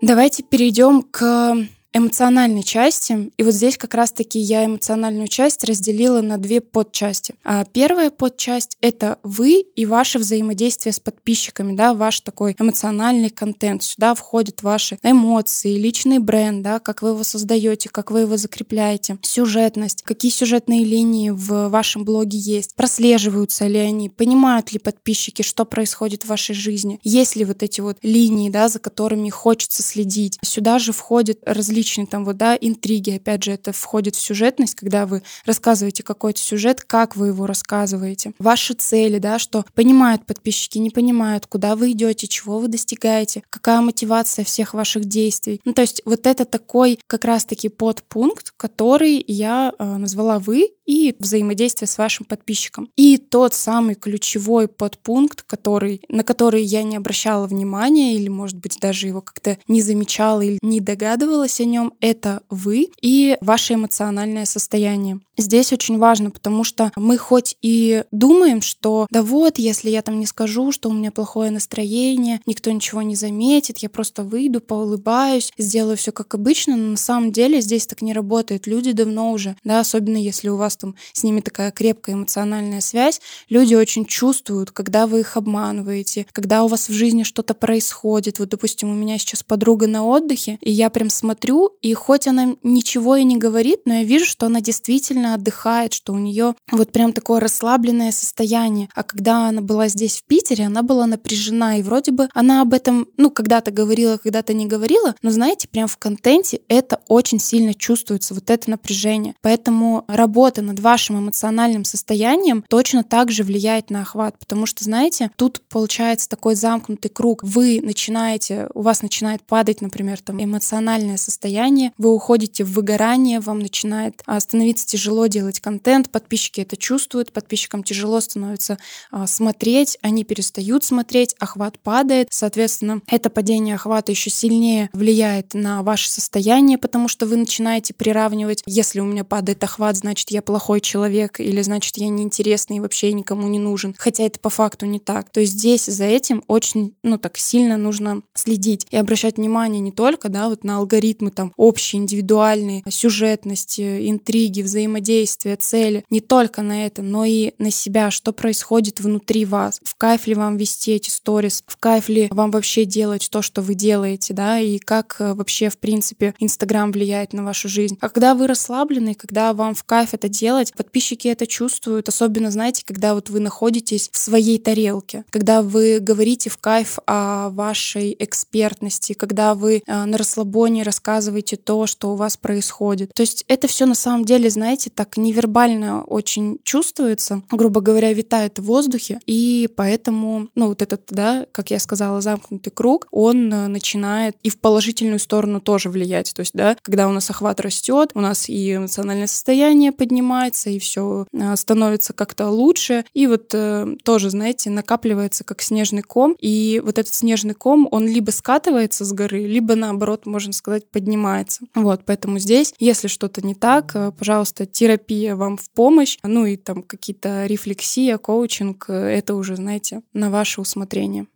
Давайте 0.03 0.43
перейдем 0.43 1.03
к 1.03 1.57
эмоциональной 1.93 2.63
части. 2.63 3.31
И 3.37 3.43
вот 3.43 3.55
здесь 3.55 3.77
как 3.77 3.95
раз-таки 3.95 4.39
я 4.39 4.65
эмоциональную 4.65 5.29
часть 5.29 5.65
разделила 5.65 6.21
на 6.21 6.39
две 6.39 6.61
подчасти. 6.61 7.35
А 7.45 7.65
первая 7.65 8.11
подчасть— 8.11 8.77
это 8.81 9.19
вы 9.23 9.61
и 9.61 9.87
ваше 9.87 10.19
взаимодействие 10.19 10.93
с 10.93 11.01
подписчиками, 11.01 11.75
да, 11.75 11.95
ваш 11.95 12.21
такой 12.21 12.57
эмоциональный 12.59 13.31
контент. 13.31 13.83
Сюда 13.83 14.15
входят 14.15 14.63
ваши 14.63 14.99
эмоции, 15.03 15.77
личный 15.77 16.19
бренд, 16.19 16.63
да, 16.63 16.79
как 16.79 17.03
вы 17.03 17.11
его 17.11 17.25
создаете, 17.25 17.89
как 17.89 18.11
вы 18.11 18.21
его 18.21 18.37
закрепляете, 18.37 19.19
сюжетность, 19.23 20.03
какие 20.03 20.31
сюжетные 20.33 20.85
линии 20.85 21.31
в 21.31 21.69
вашем 21.69 22.05
блоге 22.05 22.39
есть, 22.39 22.75
прослеживаются 22.75 23.67
ли 23.67 23.79
они, 23.79 24.09
понимают 24.09 24.73
ли 24.73 24.79
подписчики, 24.79 25.43
что 25.43 25.65
происходит 25.65 26.23
в 26.23 26.29
вашей 26.29 26.55
жизни, 26.55 27.01
есть 27.03 27.37
ли 27.37 27.45
вот 27.45 27.63
эти 27.63 27.81
вот 27.81 27.99
линии, 28.03 28.51
да, 28.51 28.69
за 28.69 28.79
которыми 28.79 29.29
хочется 29.29 29.83
следить. 29.83 30.39
Сюда 30.43 30.79
же 30.79 30.93
входят 30.93 31.39
различные 31.45 31.82
различные 31.83 32.07
там 32.07 32.25
вот, 32.25 32.37
да, 32.37 32.57
интриги, 32.61 33.11
опять 33.11 33.43
же, 33.43 33.53
это 33.53 33.73
входит 33.73 34.15
в 34.15 34.21
сюжетность, 34.21 34.77
когда 34.77 35.05
вы 35.05 35.23
рассказываете 35.45 36.03
какой-то 36.03 36.39
сюжет, 36.41 36.83
как 36.83 37.17
вы 37.17 37.29
его 37.29 37.47
рассказываете, 37.47 38.33
ваши 38.39 38.75
цели, 38.75 39.19
да, 39.19 39.39
что 39.39 39.65
понимают 39.75 40.25
подписчики, 40.25 40.79
не 40.79 40.91
понимают, 40.91 41.47
куда 41.47 41.75
вы 41.75 41.91
идете, 41.91 42.29
чего 42.29 42.59
вы 42.59 42.69
достигаете, 42.69 43.43
какая 43.51 43.81
мотивация 43.81 44.45
всех 44.45 44.75
ваших 44.75 45.07
действий. 45.07 45.61
Ну, 45.65 45.73
то 45.73 45.83
есть 45.83 46.03
вот 46.05 46.27
это 46.27 46.45
такой 46.45 47.01
как 47.09 47.25
раз-таки 47.25 47.69
подпункт, 47.69 48.53
который 48.57 49.23
я 49.27 49.73
э, 49.77 49.85
назвала 49.85 50.39
вы 50.39 50.69
и 50.87 51.15
взаимодействие 51.19 51.89
с 51.89 51.99
вашим 51.99 52.27
подписчиком. 52.27 52.91
И 52.97 53.19
тот 53.19 53.55
самый 53.55 53.95
ключевой 53.95 54.69
подпункт, 54.69 55.43
который, 55.43 56.03
на 56.09 56.25
который 56.25 56.63
я 56.63 56.83
не 56.83 56.97
обращала 56.97 57.47
внимания 57.47 58.15
или, 58.15 58.29
может 58.29 58.57
быть, 58.57 58.79
даже 58.81 59.07
его 59.07 59.21
как-то 59.21 59.59
не 59.69 59.83
замечала 59.83 60.41
или 60.41 60.59
не 60.63 60.81
догадывалась 60.81 61.61
о 61.61 61.65
нем, 61.65 61.93
это 62.01 62.43
вы 62.51 62.89
и 63.01 63.37
ваше 63.41 63.75
эмоциональное 63.75 64.45
состояние. 64.45 65.21
Здесь 65.39 65.73
очень 65.73 65.99
важно, 65.99 66.31
потому 66.31 66.63
что 66.63 66.93
мы 66.95 67.17
хоть 67.17 67.57
и 67.63 68.05
думаем, 68.13 68.61
что 68.61 69.07
да 69.11 69.23
вот, 69.23 69.59
если 69.59 69.89
я 69.89 70.03
там 70.03 70.21
не 70.21 70.27
скажу, 70.27 70.73
что 70.73 70.91
у 70.91 70.93
меня 70.93 71.11
плохое 71.11 71.51
настроение, 71.51 72.41
никто 72.47 72.71
ничего 72.71 73.03
не 73.03 73.17
заметит, 73.17 73.79
я 73.79 73.89
просто 73.89 74.25
выйду, 74.25 74.61
поулыбаюсь, 74.61 75.51
сделаю 75.57 75.97
все 75.97 76.13
как 76.13 76.35
обычно, 76.35 76.77
но 76.77 76.91
на 76.91 76.97
самом 76.97 77.33
деле 77.33 77.61
здесь 77.61 77.87
так 77.87 78.03
не 78.03 78.13
работает. 78.13 78.67
Люди 78.67 78.93
давно 78.93 79.33
уже, 79.33 79.57
да, 79.65 79.81
особенно 79.81 80.17
если 80.19 80.49
у 80.49 80.57
вас 80.57 80.72
там 80.77 80.95
с 81.13 81.23
ними 81.23 81.41
такая 81.41 81.71
крепкая 81.71 82.15
эмоциональная 82.15 82.81
связь, 82.81 83.21
люди 83.49 83.75
очень 83.75 84.05
чувствуют, 84.05 84.71
когда 84.71 85.07
вы 85.07 85.21
их 85.21 85.37
обманываете, 85.37 86.27
когда 86.33 86.65
у 86.65 86.69
вас 86.69 86.89
в 86.89 86.93
жизни 86.93 87.23
что-то 87.23 87.55
происходит. 87.55 88.39
Вот, 88.39 88.49
допустим, 88.49 88.91
у 88.91 88.95
меня 88.95 89.19
сейчас 89.19 89.43
подруга 89.43 89.87
на 89.87 90.05
отдыхе, 90.05 90.59
и 90.61 90.71
я 90.71 90.91
прям 90.91 91.11
смотрю, 91.11 91.77
и 91.81 91.95
хоть 91.95 92.27
она 92.27 92.57
ничего 92.63 93.17
и 93.17 93.25
не 93.25 93.37
говорит, 93.37 93.81
но 93.85 93.95
я 93.95 94.05
вижу, 94.05 94.27
что 94.27 94.47
она 94.47 94.61
действительно 94.61 95.35
отдыхает, 95.35 95.93
что 95.93 96.13
у 96.13 96.19
нее 96.19 96.55
вот 96.71 96.93
прям 96.93 97.13
такое 97.13 97.41
расслабленное 97.41 98.13
состояние. 98.13 98.89
А 98.95 99.03
когда 99.03 99.49
она 99.49 99.61
была 99.61 99.89
здесь 99.89 100.19
в 100.19 100.25
Питере, 100.25 100.67
она 100.67 100.83
была 100.83 101.07
напряжена, 101.07 101.79
и 101.79 101.83
вроде 101.83 102.13
бы 102.13 102.29
она 102.35 102.63
об 102.63 102.75
этом, 102.75 103.09
ну, 103.17 103.31
когда-то 103.31 103.71
говорила, 103.71 104.17
когда-то 104.17 104.55
не 104.55 104.67
говорила, 104.67 105.15
но 105.23 105.31
знаете, 105.31 105.69
прям 105.69 105.89
в 105.89 105.97
контенте 105.97 106.61
это 106.69 107.01
очень 107.09 107.39
сильно 107.39 107.75
чувствуется, 107.75 108.35
вот 108.35 108.51
это 108.51 108.71
напряжение. 108.71 109.35
Поэтому 109.43 110.05
работа 110.09 110.62
над 110.63 110.81
вашим 110.81 111.19
эмоциональным 111.19 111.85
состоянием 111.85 112.65
точно 112.69 113.05
так 113.05 113.31
же 113.31 113.45
влияет 113.45 113.91
на 113.91 114.03
охват, 114.03 114.39
потому 114.39 114.67
что, 114.67 114.85
знаете, 114.85 115.31
тут 115.37 115.63
получается 115.69 116.29
такой 116.29 116.55
замкнутый 116.55 117.11
круг. 117.11 117.43
Вы 117.43 117.81
начинаете, 117.83 118.69
у 118.75 118.83
вас 118.83 119.03
начинает 119.03 119.43
падать, 119.43 119.81
например, 119.81 120.21
там 120.21 120.43
эмоциональное 120.43 121.17
состояние, 121.17 121.93
вы 121.99 122.11
уходите 122.13 122.65
в 122.65 122.73
выгорание, 122.73 123.41
вам 123.41 123.61
начинает 123.61 124.23
а, 124.27 124.41
становиться 124.41 124.87
тяжело 124.87 125.03
тяжело 125.03 125.27
делать 125.27 125.61
контент, 125.61 126.11
подписчики 126.11 126.61
это 126.61 126.77
чувствуют, 126.77 127.33
подписчикам 127.33 127.83
тяжело 127.83 128.21
становится 128.21 128.79
а, 129.11 129.27
смотреть, 129.27 129.99
они 130.01 130.25
перестают 130.25 130.85
смотреть, 130.85 131.35
охват 131.39 131.79
падает, 131.79 132.29
соответственно, 132.31 133.03
это 133.07 133.29
падение 133.29 133.75
охвата 133.75 134.13
еще 134.13 134.31
сильнее 134.31 134.89
влияет 134.93 135.55
на 135.55 135.83
ваше 135.83 136.09
состояние, 136.09 136.79
потому 136.79 137.09
что 137.09 137.27
вы 137.27 137.37
начинаете 137.37 137.95
приравнивать, 137.95 138.63
если 138.65 139.01
у 139.01 139.05
меня 139.05 139.25
падает 139.25 139.63
охват, 139.65 139.97
значит, 139.97 140.31
я 140.31 140.41
плохой 140.53 140.83
человек, 140.83 141.41
или 141.41 141.63
значит, 141.63 141.97
я 141.97 142.11
неинтересный 142.11 142.77
и 142.77 142.81
вообще 142.81 143.11
никому 143.15 143.49
не 143.49 143.59
нужен, 143.59 143.95
хотя 143.97 144.25
это 144.25 144.39
по 144.39 144.51
факту 144.51 144.85
не 144.85 144.99
так. 144.99 145.31
То 145.31 145.41
есть 145.41 145.55
здесь 145.55 145.87
за 145.87 146.05
этим 146.05 146.45
очень, 146.47 146.93
ну 147.03 147.17
так 147.17 147.39
сильно 147.39 147.79
нужно 147.79 148.21
следить 148.35 148.87
и 148.91 148.99
обращать 148.99 149.39
внимание 149.39 149.81
не 149.81 149.93
только, 149.93 150.29
да, 150.29 150.51
вот 150.51 150.63
на 150.63 150.77
алгоритмы 150.77 151.31
там 151.31 151.55
общие, 151.57 152.03
индивидуальные, 152.03 152.83
сюжетности, 152.87 154.11
интриги, 154.11 154.61
взаимодействие, 154.61 155.57
цели 155.57 156.05
не 156.11 156.21
только 156.21 156.61
на 156.61 156.85
это, 156.85 157.01
но 157.01 157.25
и 157.25 157.53
на 157.57 157.71
себя, 157.71 158.11
что 158.11 158.33
происходит 158.33 159.01
внутри 159.01 159.47
вас. 159.47 159.81
В 159.83 159.95
кайф 159.97 160.27
ли 160.27 160.35
вам 160.35 160.59
вести 160.59 160.93
эти 160.93 161.09
сторис, 161.09 161.65
в 161.67 161.79
кайф 161.79 162.11
ли 162.11 162.29
вам 162.31 162.51
вообще 162.51 162.85
делать 162.85 163.27
то, 163.31 163.41
что 163.41 163.63
вы 163.63 163.75
делаете, 163.75 164.35
да, 164.35 164.61
и 164.61 164.79
как 164.79 165.17
э, 165.19 165.33
вообще, 165.33 165.71
в 165.71 165.79
принципе, 165.79 166.35
Инстаграм 166.41 166.93
влияет 166.93 167.33
на 167.33 167.43
вашу 167.43 167.71
жизнь. 167.71 167.97
А 168.03 168.11
когда 168.11 168.35
вы 168.35 168.47
расслаблены, 168.47 169.15
когда 169.15 169.55
вам 169.55 169.75
в 169.75 169.85
кайф 169.85 170.13
это 170.13 170.29
делать, 170.29 170.42
подписчики 170.75 171.29
это 171.29 171.47
чувствуют, 171.47 172.09
особенно, 172.09 172.51
знаете, 172.51 172.83
когда 172.85 173.15
вот 173.15 173.31
вы 173.31 173.41
находитесь 173.41 174.11
в 174.13 174.19
своей 174.19 174.59
тарелке, 174.59 175.25
когда 175.31 175.63
вы 175.63 175.99
говорите 176.01 176.51
в 176.51 176.59
кайф 176.59 176.99
о 177.07 177.51
вашей 177.51 178.17
экспертности, 178.19 179.13
когда 179.13 179.55
вы 179.55 179.83
э, 179.87 180.05
на 180.05 180.19
расслабоне 180.19 180.83
рассказываете 180.83 181.57
то, 181.57 181.87
что 181.87 182.13
у 182.13 182.17
вас 182.17 182.37
происходит. 182.37 183.13
То 183.15 183.23
есть 183.23 183.45
это 183.49 183.69
все 183.69 183.87
на 183.87 183.95
самом 183.95 184.25
деле, 184.25 184.51
знаете, 184.51 184.91
так 184.91 185.17
невербально 185.17 186.03
очень 186.05 186.59
чувствуется, 186.65 187.43
грубо 187.51 187.81
говоря, 187.81 188.13
витает 188.13 188.59
в 188.59 188.65
воздухе, 188.65 189.21
и 189.27 189.69
поэтому, 189.77 190.49
ну, 190.55 190.69
вот 190.69 190.83
этот, 190.83 191.03
да, 191.11 191.47
как 191.53 191.71
я 191.71 191.79
сказала, 191.79 192.21
замкнутый 192.21 192.73
круг, 192.73 193.07
он 193.11 193.53
э, 193.53 193.69
начинает 193.69 194.37
и 194.43 194.51
в 194.51 194.59
положительную 194.59 195.19
сторону 195.19 195.61
тоже 195.61 195.89
влиять. 195.89 196.33
То 196.35 196.41
есть, 196.41 196.53
да, 196.55 196.77
когда 196.83 197.09
у 197.09 197.13
нас 197.13 197.31
охват 197.31 197.61
растет, 197.61 198.11
у 198.15 198.21
нас 198.21 198.49
и 198.49 198.77
эмоциональное 198.77 199.27
состояние 199.27 199.93
поднимается, 199.93 200.32
и 200.71 200.79
все 200.79 201.27
э, 201.33 201.57
становится 201.57 202.13
как-то 202.13 202.49
лучше, 202.49 203.05
и 203.13 203.27
вот 203.27 203.51
э, 203.55 203.97
тоже, 204.05 204.31
знаете, 204.31 204.71
накапливается 204.71 205.45
как 205.45 205.63
снежный 205.63 206.03
ком, 206.03 206.37
и 206.41 206.81
вот 206.85 206.99
этот 206.99 207.15
снежный 207.15 207.55
ком, 207.55 207.89
он 207.91 208.07
либо 208.07 208.31
скатывается 208.31 209.05
с 209.05 209.13
горы, 209.13 209.47
либо 209.47 209.75
наоборот, 209.75 210.27
можно 210.27 210.53
сказать, 210.53 210.89
поднимается. 210.91 211.65
Вот, 211.75 212.03
поэтому 212.05 212.39
здесь, 212.39 212.75
если 212.79 213.09
что-то 213.09 213.45
не 213.47 213.55
так, 213.55 213.95
пожалуйста, 214.19 214.67
терапия 214.67 215.37
вам 215.37 215.57
в 215.57 215.71
помощь, 215.71 216.19
ну 216.23 216.47
и 216.47 216.57
там 216.57 216.83
какие-то 216.83 217.47
рефлексия, 217.47 218.19
коучинг, 218.19 218.87
э, 218.89 218.93
это 218.93 219.35
уже, 219.35 219.57
знаете, 219.57 220.03
на 220.13 220.31
ваше 220.31 220.61
усмотрение. 220.61 221.27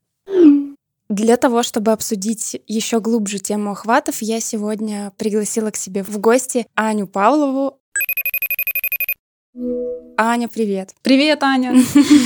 Для 1.09 1.37
того, 1.37 1.63
чтобы 1.63 1.93
обсудить 1.93 2.61
еще 2.67 3.01
глубже 3.01 3.39
тему 3.39 3.71
охватов, 3.71 4.23
я 4.23 4.41
сегодня 4.41 5.13
пригласила 5.17 5.71
к 5.71 5.77
себе 5.77 6.03
в 6.03 6.19
гости 6.19 6.67
Аню 6.75 7.07
Павлову, 7.07 7.79
Аня, 10.19 10.49
привет. 10.49 10.91
Привет, 11.03 11.43
Аня. 11.43 11.75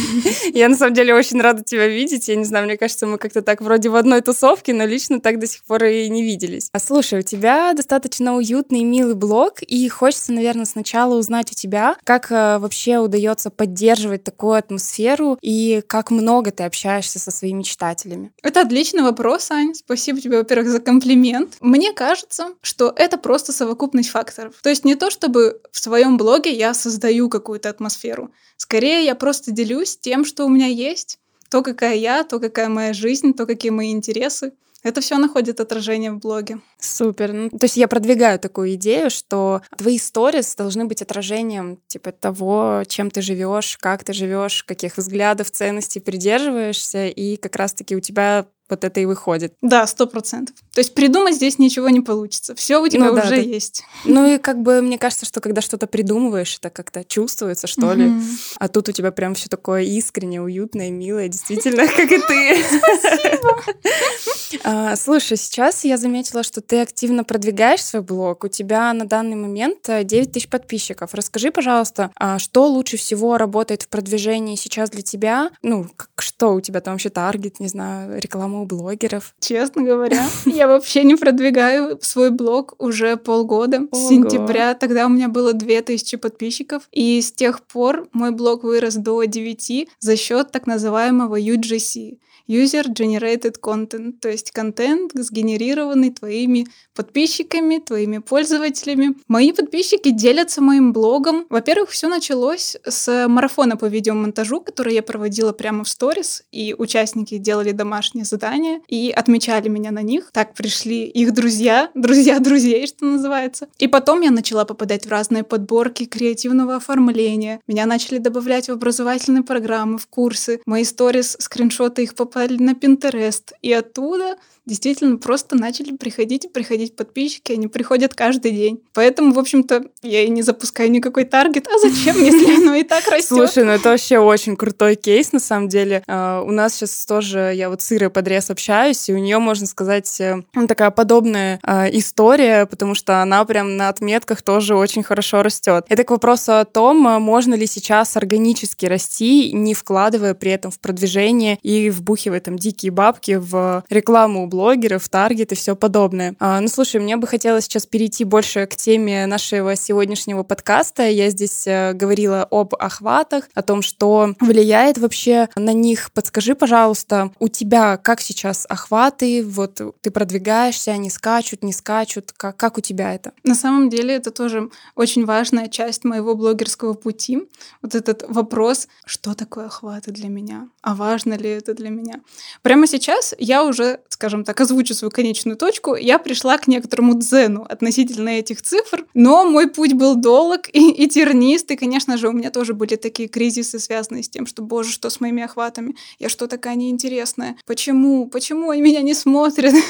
Я 0.55 0.69
на 0.69 0.77
самом 0.77 0.95
деле 0.95 1.15
очень 1.15 1.41
рада 1.41 1.63
тебя 1.63 1.87
видеть. 1.87 2.29
Я 2.29 2.37
не 2.37 2.45
знаю, 2.45 2.67
мне 2.67 2.77
кажется, 2.77 3.07
мы 3.07 3.19
как-то 3.19 3.43
так 3.43 3.61
вроде 3.61 3.89
в 3.89 3.97
одной 3.97 4.21
тусовке, 4.21 4.73
но 4.73 4.85
лично 4.85 5.21
так 5.21 5.39
до 5.39 5.47
сих 5.47 5.65
пор 5.65 5.85
и 5.85 6.09
не 6.09 6.23
виделись. 6.23 6.69
А 6.73 6.79
слушай, 6.79 7.21
у 7.21 7.23
тебя 7.23 7.73
достаточно 7.73 8.37
уютный, 8.37 8.83
милый 8.83 9.15
блог, 9.15 9.63
и 9.63 9.89
хочется, 9.89 10.33
наверное, 10.33 10.65
сначала 10.65 11.17
узнать 11.17 11.51
у 11.51 11.55
тебя, 11.55 11.97
как 12.05 12.31
э, 12.31 12.59
вообще 12.59 12.99
удается 12.99 13.51
поддерживать 13.51 14.25
такую 14.25 14.55
атмосферу 14.55 15.39
и 15.41 15.83
как 15.87 16.11
много 16.11 16.51
ты 16.53 16.65
общаешься 16.65 17.19
со 17.19 17.31
своими 17.31 17.63
читателями. 17.63 18.33
Это 18.43 18.61
отличный 18.61 19.03
вопрос, 19.03 19.51
Ань. 19.51 19.75
Спасибо 19.75 20.21
тебе, 20.21 20.39
во-первых, 20.39 20.69
за 20.69 20.81
комплимент. 20.81 21.57
Мне 21.61 21.93
кажется, 21.93 22.51
что 22.63 22.93
это 22.95 23.19
просто 23.19 23.53
совокупность 23.53 24.11
факторов. 24.11 24.55
То 24.63 24.69
есть 24.71 24.85
не 24.85 24.95
то, 24.95 25.11
чтобы 25.11 25.61
в 25.73 25.79
своем 25.81 26.17
блоге 26.17 26.53
я 26.53 26.73
создаю 26.73 27.20
какую-то 27.29 27.69
атмосферу. 27.69 28.33
Скорее, 28.57 29.05
я 29.05 29.15
просто 29.15 29.51
делюсь 29.51 29.97
тем, 29.97 30.25
что 30.25 30.47
у 30.47 30.49
меня 30.49 30.67
есть, 30.67 31.19
то, 31.51 31.63
какая 31.63 31.97
я, 31.97 32.25
то, 32.25 32.39
какая 32.39 32.69
моя 32.69 32.93
жизнь, 32.93 33.35
то, 33.35 33.47
какие 33.47 33.71
мои 33.71 33.93
интересы. 33.93 34.53
Это 34.83 35.03
все 35.03 35.19
находит 35.19 35.61
отражение 35.61 36.11
в 36.11 36.19
блоге. 36.19 36.61
Супер. 36.79 37.33
Ну, 37.33 37.51
то 37.51 37.65
есть 37.65 37.77
я 37.77 37.87
продвигаю 37.87 38.39
такую 38.39 38.75
идею, 38.75 39.11
что 39.11 39.61
твои 39.77 39.99
сторис 39.99 40.55
должны 40.55 40.87
быть 40.87 41.03
отражением 41.03 41.79
типа 41.87 42.13
того, 42.13 42.85
чем 42.87 43.11
ты 43.11 43.21
живешь, 43.21 43.77
как 43.79 44.05
ты 44.05 44.15
живешь, 44.15 44.65
каких 44.65 44.97
взглядов, 44.97 45.51
ценностей 45.51 46.01
придерживаешься, 46.01 47.09
и 47.09 47.37
как 47.37 47.57
раз-таки 47.57 47.95
у 47.95 48.01
тебя 48.01 48.47
вот 48.71 48.85
это 48.85 49.01
и 49.01 49.07
выходит. 49.07 49.55
Да, 49.63 49.87
сто 49.87 50.07
процентов. 50.07 50.57
То 50.73 50.81
есть 50.81 50.95
придумать 50.95 51.35
здесь 51.35 51.59
ничего 51.59 51.89
не 51.89 52.01
получится. 52.01 52.55
Все 52.55 52.81
у 52.81 52.89
тебя 52.89 53.07
ну, 53.07 53.13
уже 53.13 53.31
да, 53.31 53.35
есть. 53.37 53.85
Ну 54.05 54.35
и 54.35 54.39
как 54.39 54.61
бы 54.63 54.81
мне 54.83 54.99
кажется, 54.99 55.27
что 55.27 55.41
когда 55.41 55.61
что-то 55.61 55.87
придумываешь, 55.87 56.57
это 56.59 56.71
как-то 56.71 57.05
чувствуется, 57.05 57.67
что 57.67 57.93
mm-hmm. 57.93 57.97
ли. 57.97 58.13
А 58.59 58.69
тут 58.69 58.89
у 58.89 58.93
тебя 58.93 59.13
прям 59.13 59.35
все 59.35 59.49
такое 59.49 59.83
искреннее, 59.83 60.43
уютное, 60.43 60.91
милое, 60.91 61.29
действительно, 61.29 61.87
как 61.97 62.11
и 62.11 62.19
ты. 62.19 62.65
Спасибо. 62.65 63.63
А, 64.65 64.97
слушай, 64.97 65.37
сейчас 65.37 65.85
я 65.85 65.97
заметила, 65.97 66.43
что 66.43 66.61
ты 66.61 66.81
активно 66.81 67.25
продвигаешь 67.25 67.85
свой 67.85 68.03
блог. 68.03 68.45
У 68.45 68.49
тебя 68.49 68.93
на 68.93 69.05
данный 69.05 69.37
момент 69.37 69.87
9 69.87 70.13
э, 70.13 70.31
тысяч 70.31 70.49
подписчиков. 70.49 71.15
Расскажи, 71.15 71.51
пожалуйста, 71.51 72.11
а 72.17 72.39
что 72.39 72.67
лучше 72.67 72.97
всего 72.97 73.39
работает 73.39 73.83
в 73.83 73.89
продвижении 73.89 74.57
сейчас 74.57 74.91
для 74.91 75.03
тебя? 75.03 75.51
Ну, 75.63 75.87
что 76.19 76.55
у 76.55 76.61
тебя 76.61 76.81
там 76.81 76.95
вообще 76.95 77.11
таргет, 77.11 77.61
не 77.61 77.69
знаю, 77.69 78.21
реклама 78.21 78.60
у 78.61 78.67
блогеров? 78.67 79.35
Честно 79.41 79.83
говоря, 79.83 80.27
я 80.47 80.69
вообще 80.69 81.05
не 81.05 81.17
продвигаю 81.17 81.99
свой 82.03 82.31
блог 82.31 82.75
уже 82.79 83.17
полгода. 83.17 83.87
С 83.93 84.09
сентября 84.09 84.75
тогда 84.75 85.07
у 85.07 85.09
меня 85.09 85.29
было 85.29 85.53
2000 85.53 86.17
подписчиков, 86.17 86.89
и 86.93 87.21
с 87.21 87.33
тех 87.33 87.63
пор 87.63 88.09
мой 88.13 88.31
блог 88.31 88.65
вырос 88.65 88.95
до 88.95 89.25
9 89.25 89.89
за 89.99 90.17
счет 90.17 90.53
так 90.53 90.67
называемого 90.67 91.41
UGC 91.41 92.19
User 92.51 92.87
Generated 92.89 93.61
Content, 93.63 94.15
то 94.21 94.29
есть 94.29 94.51
контент, 94.51 95.13
сгенерированный 95.15 96.11
твоими 96.11 96.67
подписчиками, 96.97 97.79
твоими 97.79 98.19
пользователями. 98.19 99.15
Мои 99.29 99.53
подписчики 99.53 100.11
делятся 100.11 100.61
моим 100.61 100.93
блогом. 100.93 101.47
Во-первых, 101.49 101.91
все 101.91 102.09
началось 102.09 102.77
с 102.85 103.29
марафона 103.29 103.77
по 103.77 103.85
видеомонтажу, 103.85 104.61
который 104.63 104.95
я 104.95 105.03
проводила 105.05 105.53
прямо 105.53 105.85
в 105.85 105.89
сторис, 105.89 106.43
и 106.51 106.75
участники 106.77 107.39
делали 107.39 107.71
домашние 107.71 108.25
задания 108.25 108.50
и 108.89 109.11
отмечали 109.11 109.69
меня 109.69 109.91
на 109.91 110.03
них. 110.03 110.31
Так 110.33 110.55
пришли 110.55 111.05
их 111.05 111.33
друзья, 111.33 111.91
друзья 111.95 112.39
друзей, 112.39 112.87
что 112.87 113.05
называется. 113.05 113.69
И 113.79 113.89
потом 113.89 114.21
я 114.21 114.31
начала 114.31 114.65
попадать 114.65 115.07
в 115.07 115.11
разные 115.11 115.45
подборки 115.45 116.05
креативного 116.05 116.77
оформления. 116.77 117.61
Меня 117.67 117.87
начали 117.87 118.19
добавлять 118.19 118.69
в 118.69 118.73
образовательные 118.73 119.43
программы, 119.43 119.99
в 119.99 120.07
курсы. 120.07 120.61
Мои 120.67 120.85
сторис, 120.85 121.37
скриншоты 121.39 122.03
их 122.05 122.15
попали 122.15 122.57
на 122.57 122.73
Pinterest, 122.73 123.53
и 123.63 123.73
оттуда 123.73 124.37
действительно 124.67 125.17
просто 125.17 125.57
начали 125.57 125.97
приходить 125.97 126.45
и 126.45 126.49
приходить 126.49 126.97
подписчики, 126.97 127.53
они 127.53 127.69
приходят 127.69 128.15
каждый 128.15 128.53
день. 128.53 128.83
Поэтому, 128.95 129.33
в 129.33 129.39
общем-то, 129.39 129.85
я 130.03 130.23
и 130.23 130.29
не 130.29 130.43
запускаю 130.43 130.91
никакой 130.91 131.25
таргет. 131.25 131.67
А 131.69 131.79
зачем, 131.79 132.17
если 132.25 132.63
оно 132.63 132.75
и 132.75 132.83
так 132.83 133.07
растет? 133.09 133.29
Слушай, 133.29 133.65
ну 133.65 133.73
это 133.73 133.91
вообще 133.91 134.19
очень 134.19 134.57
крутой 134.57 134.97
кейс, 134.97 135.33
на 135.33 135.41
самом 135.41 135.69
деле. 135.69 136.03
Uh, 136.07 136.45
у 136.45 136.51
нас 136.51 136.75
сейчас 136.75 137.07
тоже, 137.07 137.53
я 137.55 137.71
вот 137.71 137.83
с 137.83 137.93
Ирой 137.93 138.11
Подрез 138.11 138.51
общаюсь, 138.51 139.09
и 139.09 139.15
у 139.15 139.19
нее, 139.19 139.39
можно 139.39 139.67
сказать, 139.67 140.21
э, 140.21 140.43
такая 140.69 140.91
подобная 140.91 141.61
uh, 141.67 141.89
история, 141.93 142.67
потому 142.67 142.95
что 142.95 143.23
она 143.23 143.45
прям 143.45 143.77
на 143.77 143.89
отметках 143.89 144.43
тоже 144.43 144.77
очень 144.77 145.03
хорошо 145.03 145.43
растет. 145.43 145.85
Это 145.89 146.05
к 146.05 146.11
вопросу 146.11 146.59
о 146.59 146.65
том, 146.65 147.07
а 147.07 147.19
можно 147.19 147.55
ли 147.55 147.67
сейчас 147.67 148.17
органически 148.17 148.87
расти, 148.87 149.53
не 149.53 149.75
вкладывая 149.75 150.35
при 150.35 150.53
этом 150.53 150.71
в 150.71 150.79
продвижение 150.79 151.59
и 151.63 151.91
вбухивая 151.91 152.41
там 152.41 152.59
дикие 152.59 152.93
бабки 152.93 153.37
в 153.41 153.85
рекламу 153.89 154.47
блогеров, 154.51 155.09
таргет 155.09 155.53
и 155.53 155.55
все 155.55 155.75
подобное. 155.75 156.35
А, 156.39 156.61
ну, 156.61 156.69
слушай, 156.69 157.01
мне 157.01 157.17
бы 157.17 157.27
хотелось 157.27 157.65
сейчас 157.65 157.87
перейти 157.87 158.25
больше 158.25 158.67
к 158.67 158.77
теме 158.77 159.25
нашего 159.27 159.77
сегодняшнего 159.77 160.43
подкаста. 160.43 161.09
Я 161.09 161.31
здесь 161.31 161.67
э, 161.67 161.95
говорила 161.95 162.47
об 162.51 162.75
охватах, 162.75 163.45
о 163.55 163.63
том, 163.63 163.81
что 163.81 164.35
влияет 164.41 164.99
вообще 164.99 165.49
на 165.57 165.73
них. 165.73 166.11
Подскажи, 166.13 166.55
пожалуйста, 166.55 167.31
у 167.39 167.49
тебя 167.49 167.97
как 167.97 168.21
сейчас 168.21 168.67
охваты? 168.69 169.43
Вот 169.45 169.81
ты 170.01 170.11
продвигаешься, 170.11 170.91
они 170.91 171.09
скачут, 171.09 171.63
не 171.63 171.73
скачут? 171.73 172.33
Как, 172.37 172.57
как 172.57 172.77
у 172.77 172.81
тебя 172.81 173.15
это? 173.15 173.33
На 173.45 173.55
самом 173.55 173.89
деле 173.89 174.15
это 174.15 174.31
тоже 174.31 174.71
очень 174.95 175.25
важная 175.25 175.69
часть 175.69 176.05
моего 176.05 176.35
блогерского 176.35 176.95
пути. 176.95 177.49
Вот 177.83 177.95
этот 177.95 178.25
вопрос, 178.29 178.89
что 179.07 179.35
такое 179.35 179.67
охваты 179.67 180.11
для 180.11 180.29
меня? 180.29 180.69
А 180.83 180.95
важно 180.95 181.35
ли 181.35 181.49
это 181.49 181.75
для 181.75 181.91
меня? 181.91 182.21
Прямо 182.63 182.87
сейчас 182.87 183.35
я 183.39 183.65
уже, 183.65 184.01
скажем, 184.09 184.40
скажем 184.41 184.45
так, 184.45 184.61
озвучу 184.61 184.95
свою 184.95 185.11
конечную 185.11 185.57
точку, 185.57 185.97
я 185.97 186.19
пришла 186.19 186.59
к 186.59 186.69
некоторому 186.69 187.15
дзену 187.15 187.67
относительно 187.69 188.31
этих 188.31 188.63
цифр, 188.63 189.07
но 189.15 189.45
мой 189.45 189.69
путь 189.69 189.93
был 189.93 190.17
долг 190.17 190.69
и, 190.73 190.91
и 190.91 191.09
тернист, 191.09 191.71
и, 191.71 191.77
конечно 191.77 192.17
же, 192.17 192.29
у 192.29 192.33
меня 192.33 192.51
тоже 192.51 192.75
были 192.75 192.97
такие 192.97 193.29
кризисы, 193.29 193.79
связанные 193.79 194.23
с 194.23 194.29
тем, 194.29 194.47
что, 194.47 194.63
боже, 194.63 194.93
что 194.93 195.11
с 195.11 195.21
моими 195.21 195.43
охватами? 195.43 195.95
Я 196.19 196.29
что 196.29 196.47
такая 196.47 196.77
неинтересная? 196.77 197.57
Почему? 197.67 198.27
Почему 198.29 198.71
они 198.71 198.83
меня 198.83 199.03
не 199.03 199.15
смотрят? 199.15 199.75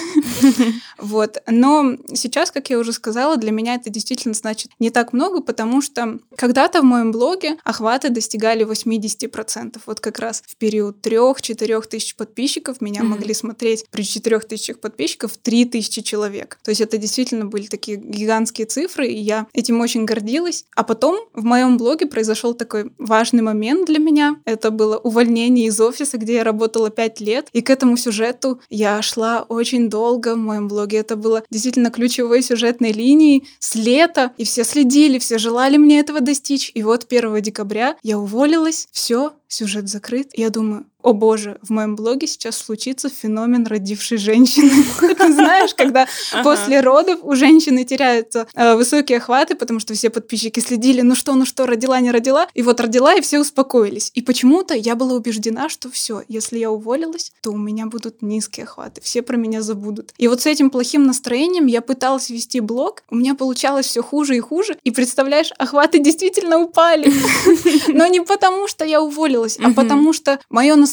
Вот. 0.98 1.38
Но 1.46 1.96
сейчас, 2.14 2.50
как 2.50 2.70
я 2.70 2.78
уже 2.78 2.92
сказала, 2.92 3.36
для 3.36 3.52
меня 3.52 3.74
это 3.74 3.90
действительно 3.90 4.34
значит 4.34 4.70
не 4.78 4.90
так 4.90 5.12
много, 5.12 5.40
потому 5.40 5.80
что 5.80 6.18
когда-то 6.36 6.82
в 6.82 6.84
моем 6.84 7.10
блоге 7.10 7.56
охваты 7.64 8.10
достигали 8.10 8.66
80%. 8.66 9.80
Вот 9.86 10.00
как 10.00 10.18
раз 10.18 10.42
в 10.46 10.56
период 10.56 11.04
3-4 11.04 11.88
тысяч 11.88 12.14
подписчиков 12.16 12.80
меня 12.80 13.02
могли 13.02 13.34
смотреть 13.34 13.86
при 13.90 14.02
4 14.02 14.39
трех 14.40 14.48
тысячах 14.48 14.80
подписчиков 14.80 15.36
три 15.36 15.64
тысячи 15.64 16.02
человек. 16.02 16.58
То 16.64 16.70
есть 16.70 16.80
это 16.80 16.98
действительно 16.98 17.46
были 17.46 17.66
такие 17.66 17.98
гигантские 17.98 18.66
цифры, 18.66 19.06
и 19.06 19.18
я 19.18 19.46
этим 19.52 19.80
очень 19.80 20.04
гордилась. 20.04 20.64
А 20.74 20.82
потом 20.82 21.28
в 21.34 21.44
моем 21.44 21.76
блоге 21.76 22.06
произошел 22.06 22.54
такой 22.54 22.92
важный 22.98 23.42
момент 23.42 23.86
для 23.86 23.98
меня. 23.98 24.36
Это 24.44 24.70
было 24.70 24.96
увольнение 24.98 25.66
из 25.66 25.80
офиса, 25.80 26.18
где 26.18 26.34
я 26.34 26.44
работала 26.44 26.90
пять 26.90 27.20
лет. 27.20 27.48
И 27.52 27.60
к 27.60 27.70
этому 27.70 27.96
сюжету 27.96 28.60
я 28.70 29.02
шла 29.02 29.44
очень 29.48 29.88
долго 29.90 30.34
в 30.34 30.38
моем 30.38 30.68
блоге. 30.68 30.98
Это 30.98 31.16
было 31.16 31.42
действительно 31.50 31.90
ключевой 31.90 32.42
сюжетной 32.42 32.92
линией 32.92 33.46
с 33.58 33.74
лета, 33.74 34.32
и 34.38 34.44
все 34.44 34.64
следили, 34.64 35.18
все 35.18 35.38
желали 35.38 35.76
мне 35.76 36.00
этого 36.00 36.20
достичь. 36.20 36.70
И 36.74 36.82
вот 36.82 37.06
1 37.08 37.42
декабря 37.42 37.96
я 38.02 38.18
уволилась, 38.18 38.88
все, 38.92 39.32
сюжет 39.48 39.88
закрыт. 39.88 40.30
Я 40.34 40.50
думаю, 40.50 40.86
о 41.02 41.12
боже, 41.12 41.58
в 41.62 41.70
моем 41.70 41.96
блоге 41.96 42.26
сейчас 42.26 42.56
случится 42.56 43.08
феномен 43.08 43.66
родившей 43.66 44.18
женщины. 44.18 44.70
Ты 45.00 45.32
знаешь, 45.32 45.74
когда 45.74 46.06
после 46.42 46.80
родов 46.80 47.20
у 47.22 47.34
женщины 47.34 47.84
теряются 47.84 48.46
э, 48.54 48.74
высокие 48.74 49.18
охваты, 49.18 49.54
потому 49.54 49.80
что 49.80 49.94
все 49.94 50.10
подписчики 50.10 50.60
следили, 50.60 51.00
ну 51.02 51.14
что, 51.14 51.34
ну 51.34 51.44
что, 51.44 51.66
родила, 51.66 52.00
не 52.00 52.10
родила. 52.10 52.46
И 52.54 52.62
вот 52.62 52.80
родила, 52.80 53.14
и 53.14 53.20
все 53.20 53.40
успокоились. 53.40 54.10
И 54.14 54.22
почему-то 54.22 54.74
я 54.74 54.94
была 54.96 55.14
убеждена, 55.14 55.68
что 55.68 55.90
все, 55.90 56.22
если 56.28 56.58
я 56.58 56.70
уволилась, 56.70 57.32
то 57.40 57.50
у 57.50 57.56
меня 57.56 57.86
будут 57.86 58.22
низкие 58.22 58.64
охваты, 58.64 59.00
все 59.00 59.22
про 59.22 59.36
меня 59.36 59.62
забудут. 59.62 60.12
И 60.18 60.28
вот 60.28 60.42
с 60.42 60.46
этим 60.46 60.70
плохим 60.70 61.04
настроением 61.04 61.66
я 61.66 61.80
пыталась 61.80 62.30
вести 62.30 62.60
блог, 62.60 63.02
у 63.10 63.16
меня 63.16 63.34
получалось 63.34 63.86
все 63.86 64.02
хуже 64.02 64.36
и 64.36 64.40
хуже, 64.40 64.76
и 64.84 64.90
представляешь, 64.90 65.52
охваты 65.58 65.98
действительно 65.98 66.58
упали. 66.58 67.12
Но 67.88 68.06
не 68.06 68.20
потому, 68.20 68.68
что 68.68 68.84
я 68.84 69.02
уволилась, 69.02 69.58
а 69.58 69.72
потому 69.72 70.12
что 70.12 70.40
мое 70.48 70.76
настроение 70.76 70.89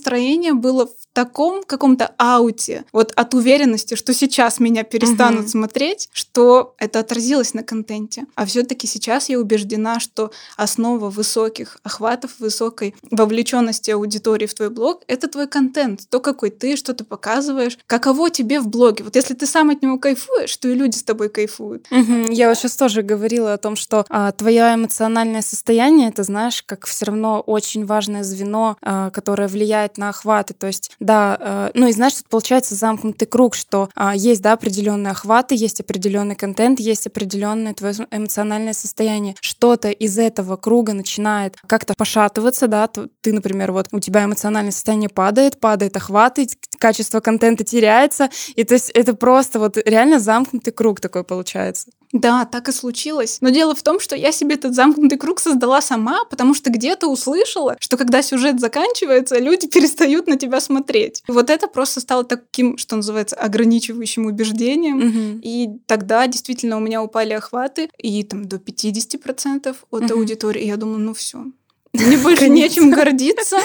было 0.53 0.87
в 0.87 1.07
таком 1.13 1.63
каком-то 1.63 2.13
ауте, 2.17 2.85
вот 2.93 3.11
от 3.15 3.33
уверенности, 3.33 3.95
что 3.95 4.13
сейчас 4.13 4.59
меня 4.59 4.83
перестанут 4.83 5.41
угу. 5.41 5.49
смотреть, 5.49 6.09
что 6.11 6.75
это 6.77 6.99
отразилось 6.99 7.55
на 7.55 7.63
контенте. 7.63 8.25
А 8.35 8.45
все-таки 8.45 8.85
сейчас 8.85 9.29
я 9.29 9.39
убеждена, 9.39 9.99
что 9.99 10.31
основа 10.57 11.09
высоких 11.09 11.79
охватов, 11.83 12.35
высокой 12.39 12.95
вовлеченности 13.09 13.91
аудитории 13.91 14.45
в 14.45 14.53
твой 14.53 14.69
блог— 14.69 15.03
это 15.07 15.27
твой 15.27 15.47
контент, 15.47 16.07
то, 16.09 16.19
какой 16.19 16.51
ты, 16.51 16.75
что 16.75 16.93
ты 16.93 17.03
показываешь, 17.03 17.79
каково 17.87 18.29
тебе 18.29 18.59
в 18.59 18.67
блоге. 18.67 19.03
Вот 19.03 19.15
если 19.15 19.33
ты 19.33 19.47
сам 19.47 19.71
от 19.71 19.81
него 19.81 19.97
кайфуешь, 19.97 20.55
то 20.57 20.67
и 20.67 20.75
люди 20.75 20.97
с 20.97 21.03
тобой 21.03 21.29
кайфуют. 21.29 21.87
Угу. 21.91 22.31
Я 22.31 22.49
вот 22.49 22.57
сейчас 22.59 22.75
тоже 22.75 23.01
говорила 23.01 23.53
о 23.53 23.57
том, 23.57 23.75
что 23.75 24.05
а, 24.09 24.31
твое 24.31 24.75
эмоциональное 24.75 25.41
состояние, 25.41 26.09
это 26.09 26.21
знаешь, 26.21 26.61
как 26.63 26.85
все 26.85 27.05
равно 27.05 27.39
очень 27.39 27.85
важное 27.87 28.23
звено, 28.23 28.77
а, 28.81 29.09
которое 29.09 29.47
влияет 29.47 29.86
на 29.95 30.09
охваты. 30.09 30.53
То 30.53 30.67
есть 30.67 30.91
да, 30.99 31.37
э, 31.39 31.71
ну 31.73 31.87
и 31.87 31.93
знаешь, 31.93 32.15
тут 32.15 32.27
получается 32.27 32.75
замкнутый 32.75 33.27
круг, 33.27 33.55
что 33.55 33.89
а, 33.95 34.15
есть, 34.15 34.41
да, 34.41 34.53
определенные 34.53 35.11
охваты, 35.11 35.55
есть 35.55 35.79
определенный 35.79 36.35
контент, 36.35 36.79
есть 36.79 37.07
определенное 37.07 37.73
твое 37.73 37.93
эмоциональное 38.11 38.73
состояние. 38.73 39.35
Что-то 39.41 39.89
из 39.89 40.17
этого 40.17 40.57
круга 40.57 40.93
начинает 40.93 41.55
как-то 41.67 41.93
пошатываться, 41.95 42.67
да, 42.67 42.87
ты, 42.87 43.33
например, 43.33 43.71
вот 43.71 43.87
у 43.91 43.99
тебя 43.99 44.25
эмоциональное 44.25 44.71
состояние 44.71 45.09
падает, 45.09 45.59
падает 45.59 45.95
охваты, 45.95 46.47
качество 46.79 47.19
контента 47.19 47.63
теряется, 47.63 48.29
и 48.55 48.63
то 48.63 48.73
есть 48.73 48.89
это 48.89 49.13
просто 49.13 49.59
вот 49.59 49.77
реально 49.85 50.19
замкнутый 50.19 50.73
круг 50.73 50.99
такой 50.99 51.23
получается. 51.23 51.91
Да, 52.13 52.45
так 52.45 52.69
и 52.69 52.71
случилось. 52.71 53.39
Но 53.41 53.49
дело 53.49 53.75
в 53.75 53.83
том, 53.83 53.99
что 53.99 54.15
я 54.15 54.31
себе 54.31 54.55
этот 54.55 54.73
замкнутый 54.73 55.17
круг 55.17 55.39
создала 55.39 55.81
сама, 55.81 56.23
потому 56.25 56.53
что 56.53 56.69
где-то 56.69 57.07
услышала, 57.07 57.75
что 57.79 57.97
когда 57.97 58.21
сюжет 58.21 58.59
заканчивается, 58.59 59.37
люди 59.39 59.67
перестают 59.73 60.27
на 60.27 60.37
тебя 60.37 60.59
смотреть. 60.61 61.23
И 61.27 61.31
вот 61.31 61.49
это 61.49 61.67
просто 61.67 61.99
стало 61.99 62.23
таким, 62.23 62.77
что 62.77 62.95
называется, 62.95 63.35
ограничивающим 63.35 64.25
убеждением. 64.25 64.97
Угу. 64.97 65.39
И 65.43 65.69
тогда 65.85 66.27
действительно 66.27 66.77
у 66.77 66.79
меня 66.79 67.03
упали 67.03 67.33
охваты, 67.33 67.89
и 67.97 68.23
там 68.23 68.47
до 68.47 68.57
50% 68.57 69.75
от 69.91 70.03
угу. 70.03 70.13
аудитории. 70.13 70.63
И 70.63 70.67
я 70.67 70.77
думала, 70.77 70.97
ну 70.97 71.13
все, 71.13 71.45
мне 71.93 72.17
больше 72.17 72.49
нечем 72.49 72.91
гордиться. 72.91 73.57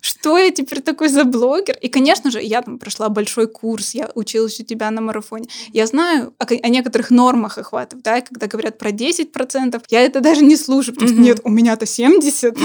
Что 0.00 0.38
я 0.38 0.50
теперь 0.50 0.80
такой 0.80 1.08
за 1.08 1.24
блогер? 1.24 1.76
И, 1.80 1.88
конечно 1.88 2.30
же, 2.30 2.40
я 2.42 2.62
там 2.62 2.78
прошла 2.78 3.08
большой 3.08 3.46
курс, 3.46 3.94
я 3.94 4.10
училась 4.14 4.60
у 4.60 4.64
тебя 4.64 4.90
на 4.90 5.00
марафоне. 5.00 5.48
Я 5.72 5.86
знаю 5.86 6.34
о, 6.38 6.44
о 6.44 6.68
некоторых 6.68 7.10
нормах 7.10 7.58
охватов, 7.58 8.02
да, 8.02 8.20
когда 8.20 8.46
говорят 8.46 8.78
про 8.78 8.90
10%, 8.90 9.82
я 9.88 10.00
это 10.02 10.20
даже 10.20 10.44
не 10.44 10.56
слушаю, 10.56 10.94
потому 10.94 11.12
что 11.12 11.20
нет, 11.20 11.40
у 11.44 11.50
меня-то 11.50 11.86
70. 11.86 12.56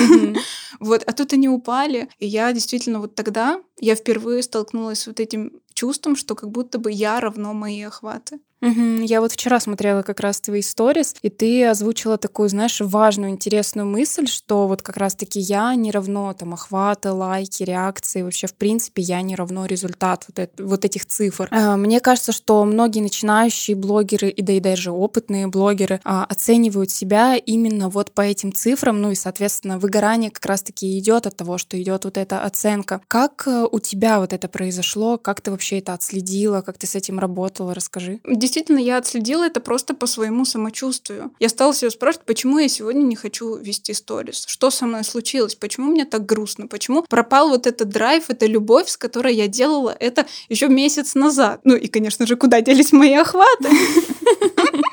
Вот, 0.80 1.04
а 1.06 1.14
тут 1.14 1.34
они 1.34 1.48
упали. 1.48 2.10
И 2.20 2.28
я 2.28 2.52
действительно 2.52 3.00
вот 3.00 3.16
тогда, 3.16 3.62
я 3.80 3.96
впервые 3.96 4.44
столкнулась 4.44 5.02
с 5.02 5.08
вот 5.08 5.20
этим 5.20 5.52
чувством, 5.74 6.16
что 6.16 6.36
как 6.36 6.50
будто 6.50 6.78
бы 6.78 6.92
я 6.92 7.20
равно 7.20 7.54
мои 7.54 7.82
охваты. 7.84 8.40
Угу. 8.64 9.02
Я 9.04 9.20
вот 9.20 9.34
вчера 9.34 9.60
смотрела 9.60 10.04
как 10.04 10.22
раз 10.22 10.40
твои 10.40 10.62
сторис, 10.62 11.16
и 11.22 11.30
ты 11.30 11.66
озвучила 11.66 12.18
такую, 12.18 12.48
знаешь, 12.48 12.80
важную, 12.80 13.32
интересную 13.32 13.86
мысль, 13.86 14.26
что 14.28 14.68
вот 14.68 14.82
как 14.82 14.96
раз-таки 14.96 15.40
я 15.40 15.76
не 15.76 15.92
равно 15.92 16.34
там 16.34 16.54
охваты, 16.54 17.12
лайки, 17.12 17.64
реакции, 17.64 18.22
вообще 18.22 18.48
в 18.48 18.56
принципе 18.56 19.02
я 19.02 19.22
не 19.22 19.36
равно 19.36 19.66
результат 19.66 20.26
вот, 20.28 20.40
это, 20.40 20.64
вот 20.64 20.86
этих 20.86 21.06
цифр. 21.06 21.50
А, 21.52 21.76
мне 21.76 22.00
кажется, 22.00 22.32
что 22.32 22.64
многие 22.64 23.02
начинающие 23.02 23.76
блогеры, 23.76 24.30
и 24.30 24.42
да 24.42 24.54
и 24.54 24.62
даже 24.62 24.92
опытные 24.92 25.48
блогеры 25.48 26.00
а, 26.06 26.24
оценивают 26.24 26.90
себя 26.90 27.36
именно 27.36 27.90
вот 27.90 28.12
по 28.12 28.22
этим 28.22 28.54
цифрам, 28.54 29.00
ну 29.00 29.12
и, 29.12 29.16
соответственно, 29.16 29.78
выгорание 29.78 30.32
как 30.32 30.46
раз-таки 30.46 30.98
идет 30.98 31.28
от 31.28 31.36
того, 31.36 31.58
что 31.58 31.82
идет 31.82 32.06
вот 32.06 32.18
эта 32.18 32.44
оценка. 32.44 33.02
Как 33.10 33.44
э, 33.46 33.68
у 33.70 33.80
тебя 33.80 34.20
вот 34.20 34.32
это 34.32 34.48
произошло? 34.48 35.18
Как 35.18 35.42
ты 35.42 35.52
вообще 35.52 35.80
это 35.80 35.94
отследила? 35.94 36.62
Как 36.62 36.78
ты 36.78 36.88
с 36.88 36.96
этим 36.96 37.20
работала? 37.20 37.74
Расскажи 37.74 38.22
действительно 38.54 38.78
я 38.78 38.98
отследила 38.98 39.46
это 39.46 39.60
просто 39.60 39.96
по 39.96 40.06
своему 40.06 40.46
самочувствию. 40.46 41.32
Я 41.40 41.50
стала 41.50 41.74
себя 41.74 41.90
спрашивать, 41.90 42.28
почему 42.28 42.60
я 42.60 42.70
сегодня 42.70 43.02
не 43.02 43.16
хочу 43.16 43.56
вести 43.56 43.94
сторис, 43.94 44.46
что 44.48 44.70
со 44.70 44.86
мной 44.86 45.04
случилось, 45.04 45.56
почему 45.56 45.90
мне 45.90 46.06
так 46.06 46.28
грустно, 46.28 46.68
почему 46.68 47.02
пропал 47.02 47.50
вот 47.50 47.66
этот 47.66 47.90
драйв, 47.90 48.26
эта 48.28 48.46
любовь, 48.46 48.90
с 48.90 48.98
которой 48.98 49.34
я 49.34 49.48
делала 49.48 49.96
это 50.00 50.28
еще 50.50 50.68
месяц 50.68 51.16
назад. 51.16 51.62
Ну 51.64 51.76
и, 51.76 51.88
конечно 51.88 52.28
же, 52.28 52.36
куда 52.36 52.62
делись 52.62 52.92
мои 52.92 53.14
охваты? 53.14 53.70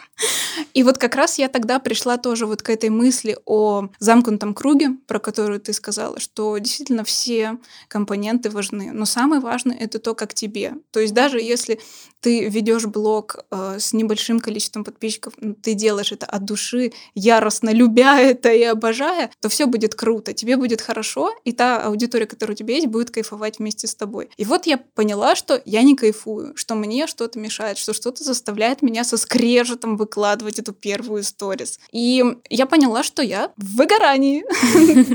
И 0.75 0.83
вот 0.83 0.99
как 0.99 1.15
раз 1.15 1.39
я 1.39 1.49
тогда 1.49 1.79
пришла 1.79 2.17
тоже 2.17 2.47
вот 2.47 2.63
к 2.63 2.71
этой 2.71 2.91
мысли 2.91 3.37
о 3.47 3.89
замкнутом 3.99 4.55
круге, 4.55 4.91
про 5.07 5.19
которую 5.19 5.61
ты 5.61 5.73
сказала, 5.73 6.21
что 6.21 6.57
действительно 6.59 7.05
все 7.05 7.59
компоненты 7.89 8.51
важны, 8.51 8.93
но 8.93 9.05
самое 9.05 9.41
важное 9.41 9.77
это 9.77 9.99
то, 9.99 10.15
как 10.15 10.35
тебе. 10.35 10.75
То 10.91 11.01
есть 11.01 11.15
даже 11.15 11.41
если 11.41 11.81
ты 12.21 12.49
ведешь 12.49 12.87
блог 12.87 13.45
э, 13.51 13.77
с 13.79 13.93
небольшим 13.93 14.41
количеством 14.41 14.85
подписчиков, 14.85 15.35
ты 15.63 15.75
делаешь 15.75 16.13
это 16.13 16.27
от 16.27 16.45
души, 16.45 16.93
яростно 17.15 17.71
любя 17.71 18.21
это 18.21 18.53
и 18.53 18.63
обожая, 18.63 19.31
то 19.41 19.49
все 19.49 19.67
будет 19.67 19.95
круто, 19.95 20.33
тебе 20.33 20.57
будет 20.57 20.81
хорошо, 20.81 21.33
и 21.45 21.53
та 21.53 21.83
аудитория, 21.83 22.27
которая 22.27 22.55
у 22.55 22.59
тебя 22.59 22.75
есть, 22.75 22.89
будет 22.89 23.11
кайфовать 23.11 23.59
вместе 23.59 23.87
с 23.87 23.95
тобой. 23.95 24.31
И 24.37 24.45
вот 24.45 24.67
я 24.67 24.77
поняла, 24.77 25.35
что 25.35 25.61
я 25.65 25.83
не 25.83 25.97
кайфую, 25.97 26.57
что 26.57 26.75
мне 26.75 27.07
что-то 27.07 27.39
мешает, 27.39 27.79
что 27.79 27.95
что-то 27.95 28.23
заставляет 28.23 28.83
меня 28.83 29.05
со 29.05 29.17
скрежетом 29.17 29.97
выкладывать 29.97 30.60
эту 30.61 30.73
первую 30.73 31.25
сторис. 31.25 31.81
И 31.93 32.25
я 32.49 32.67
поняла, 32.67 33.03
что 33.03 33.23
я 33.23 33.53
в 33.57 33.77
выгорании. 33.77 34.45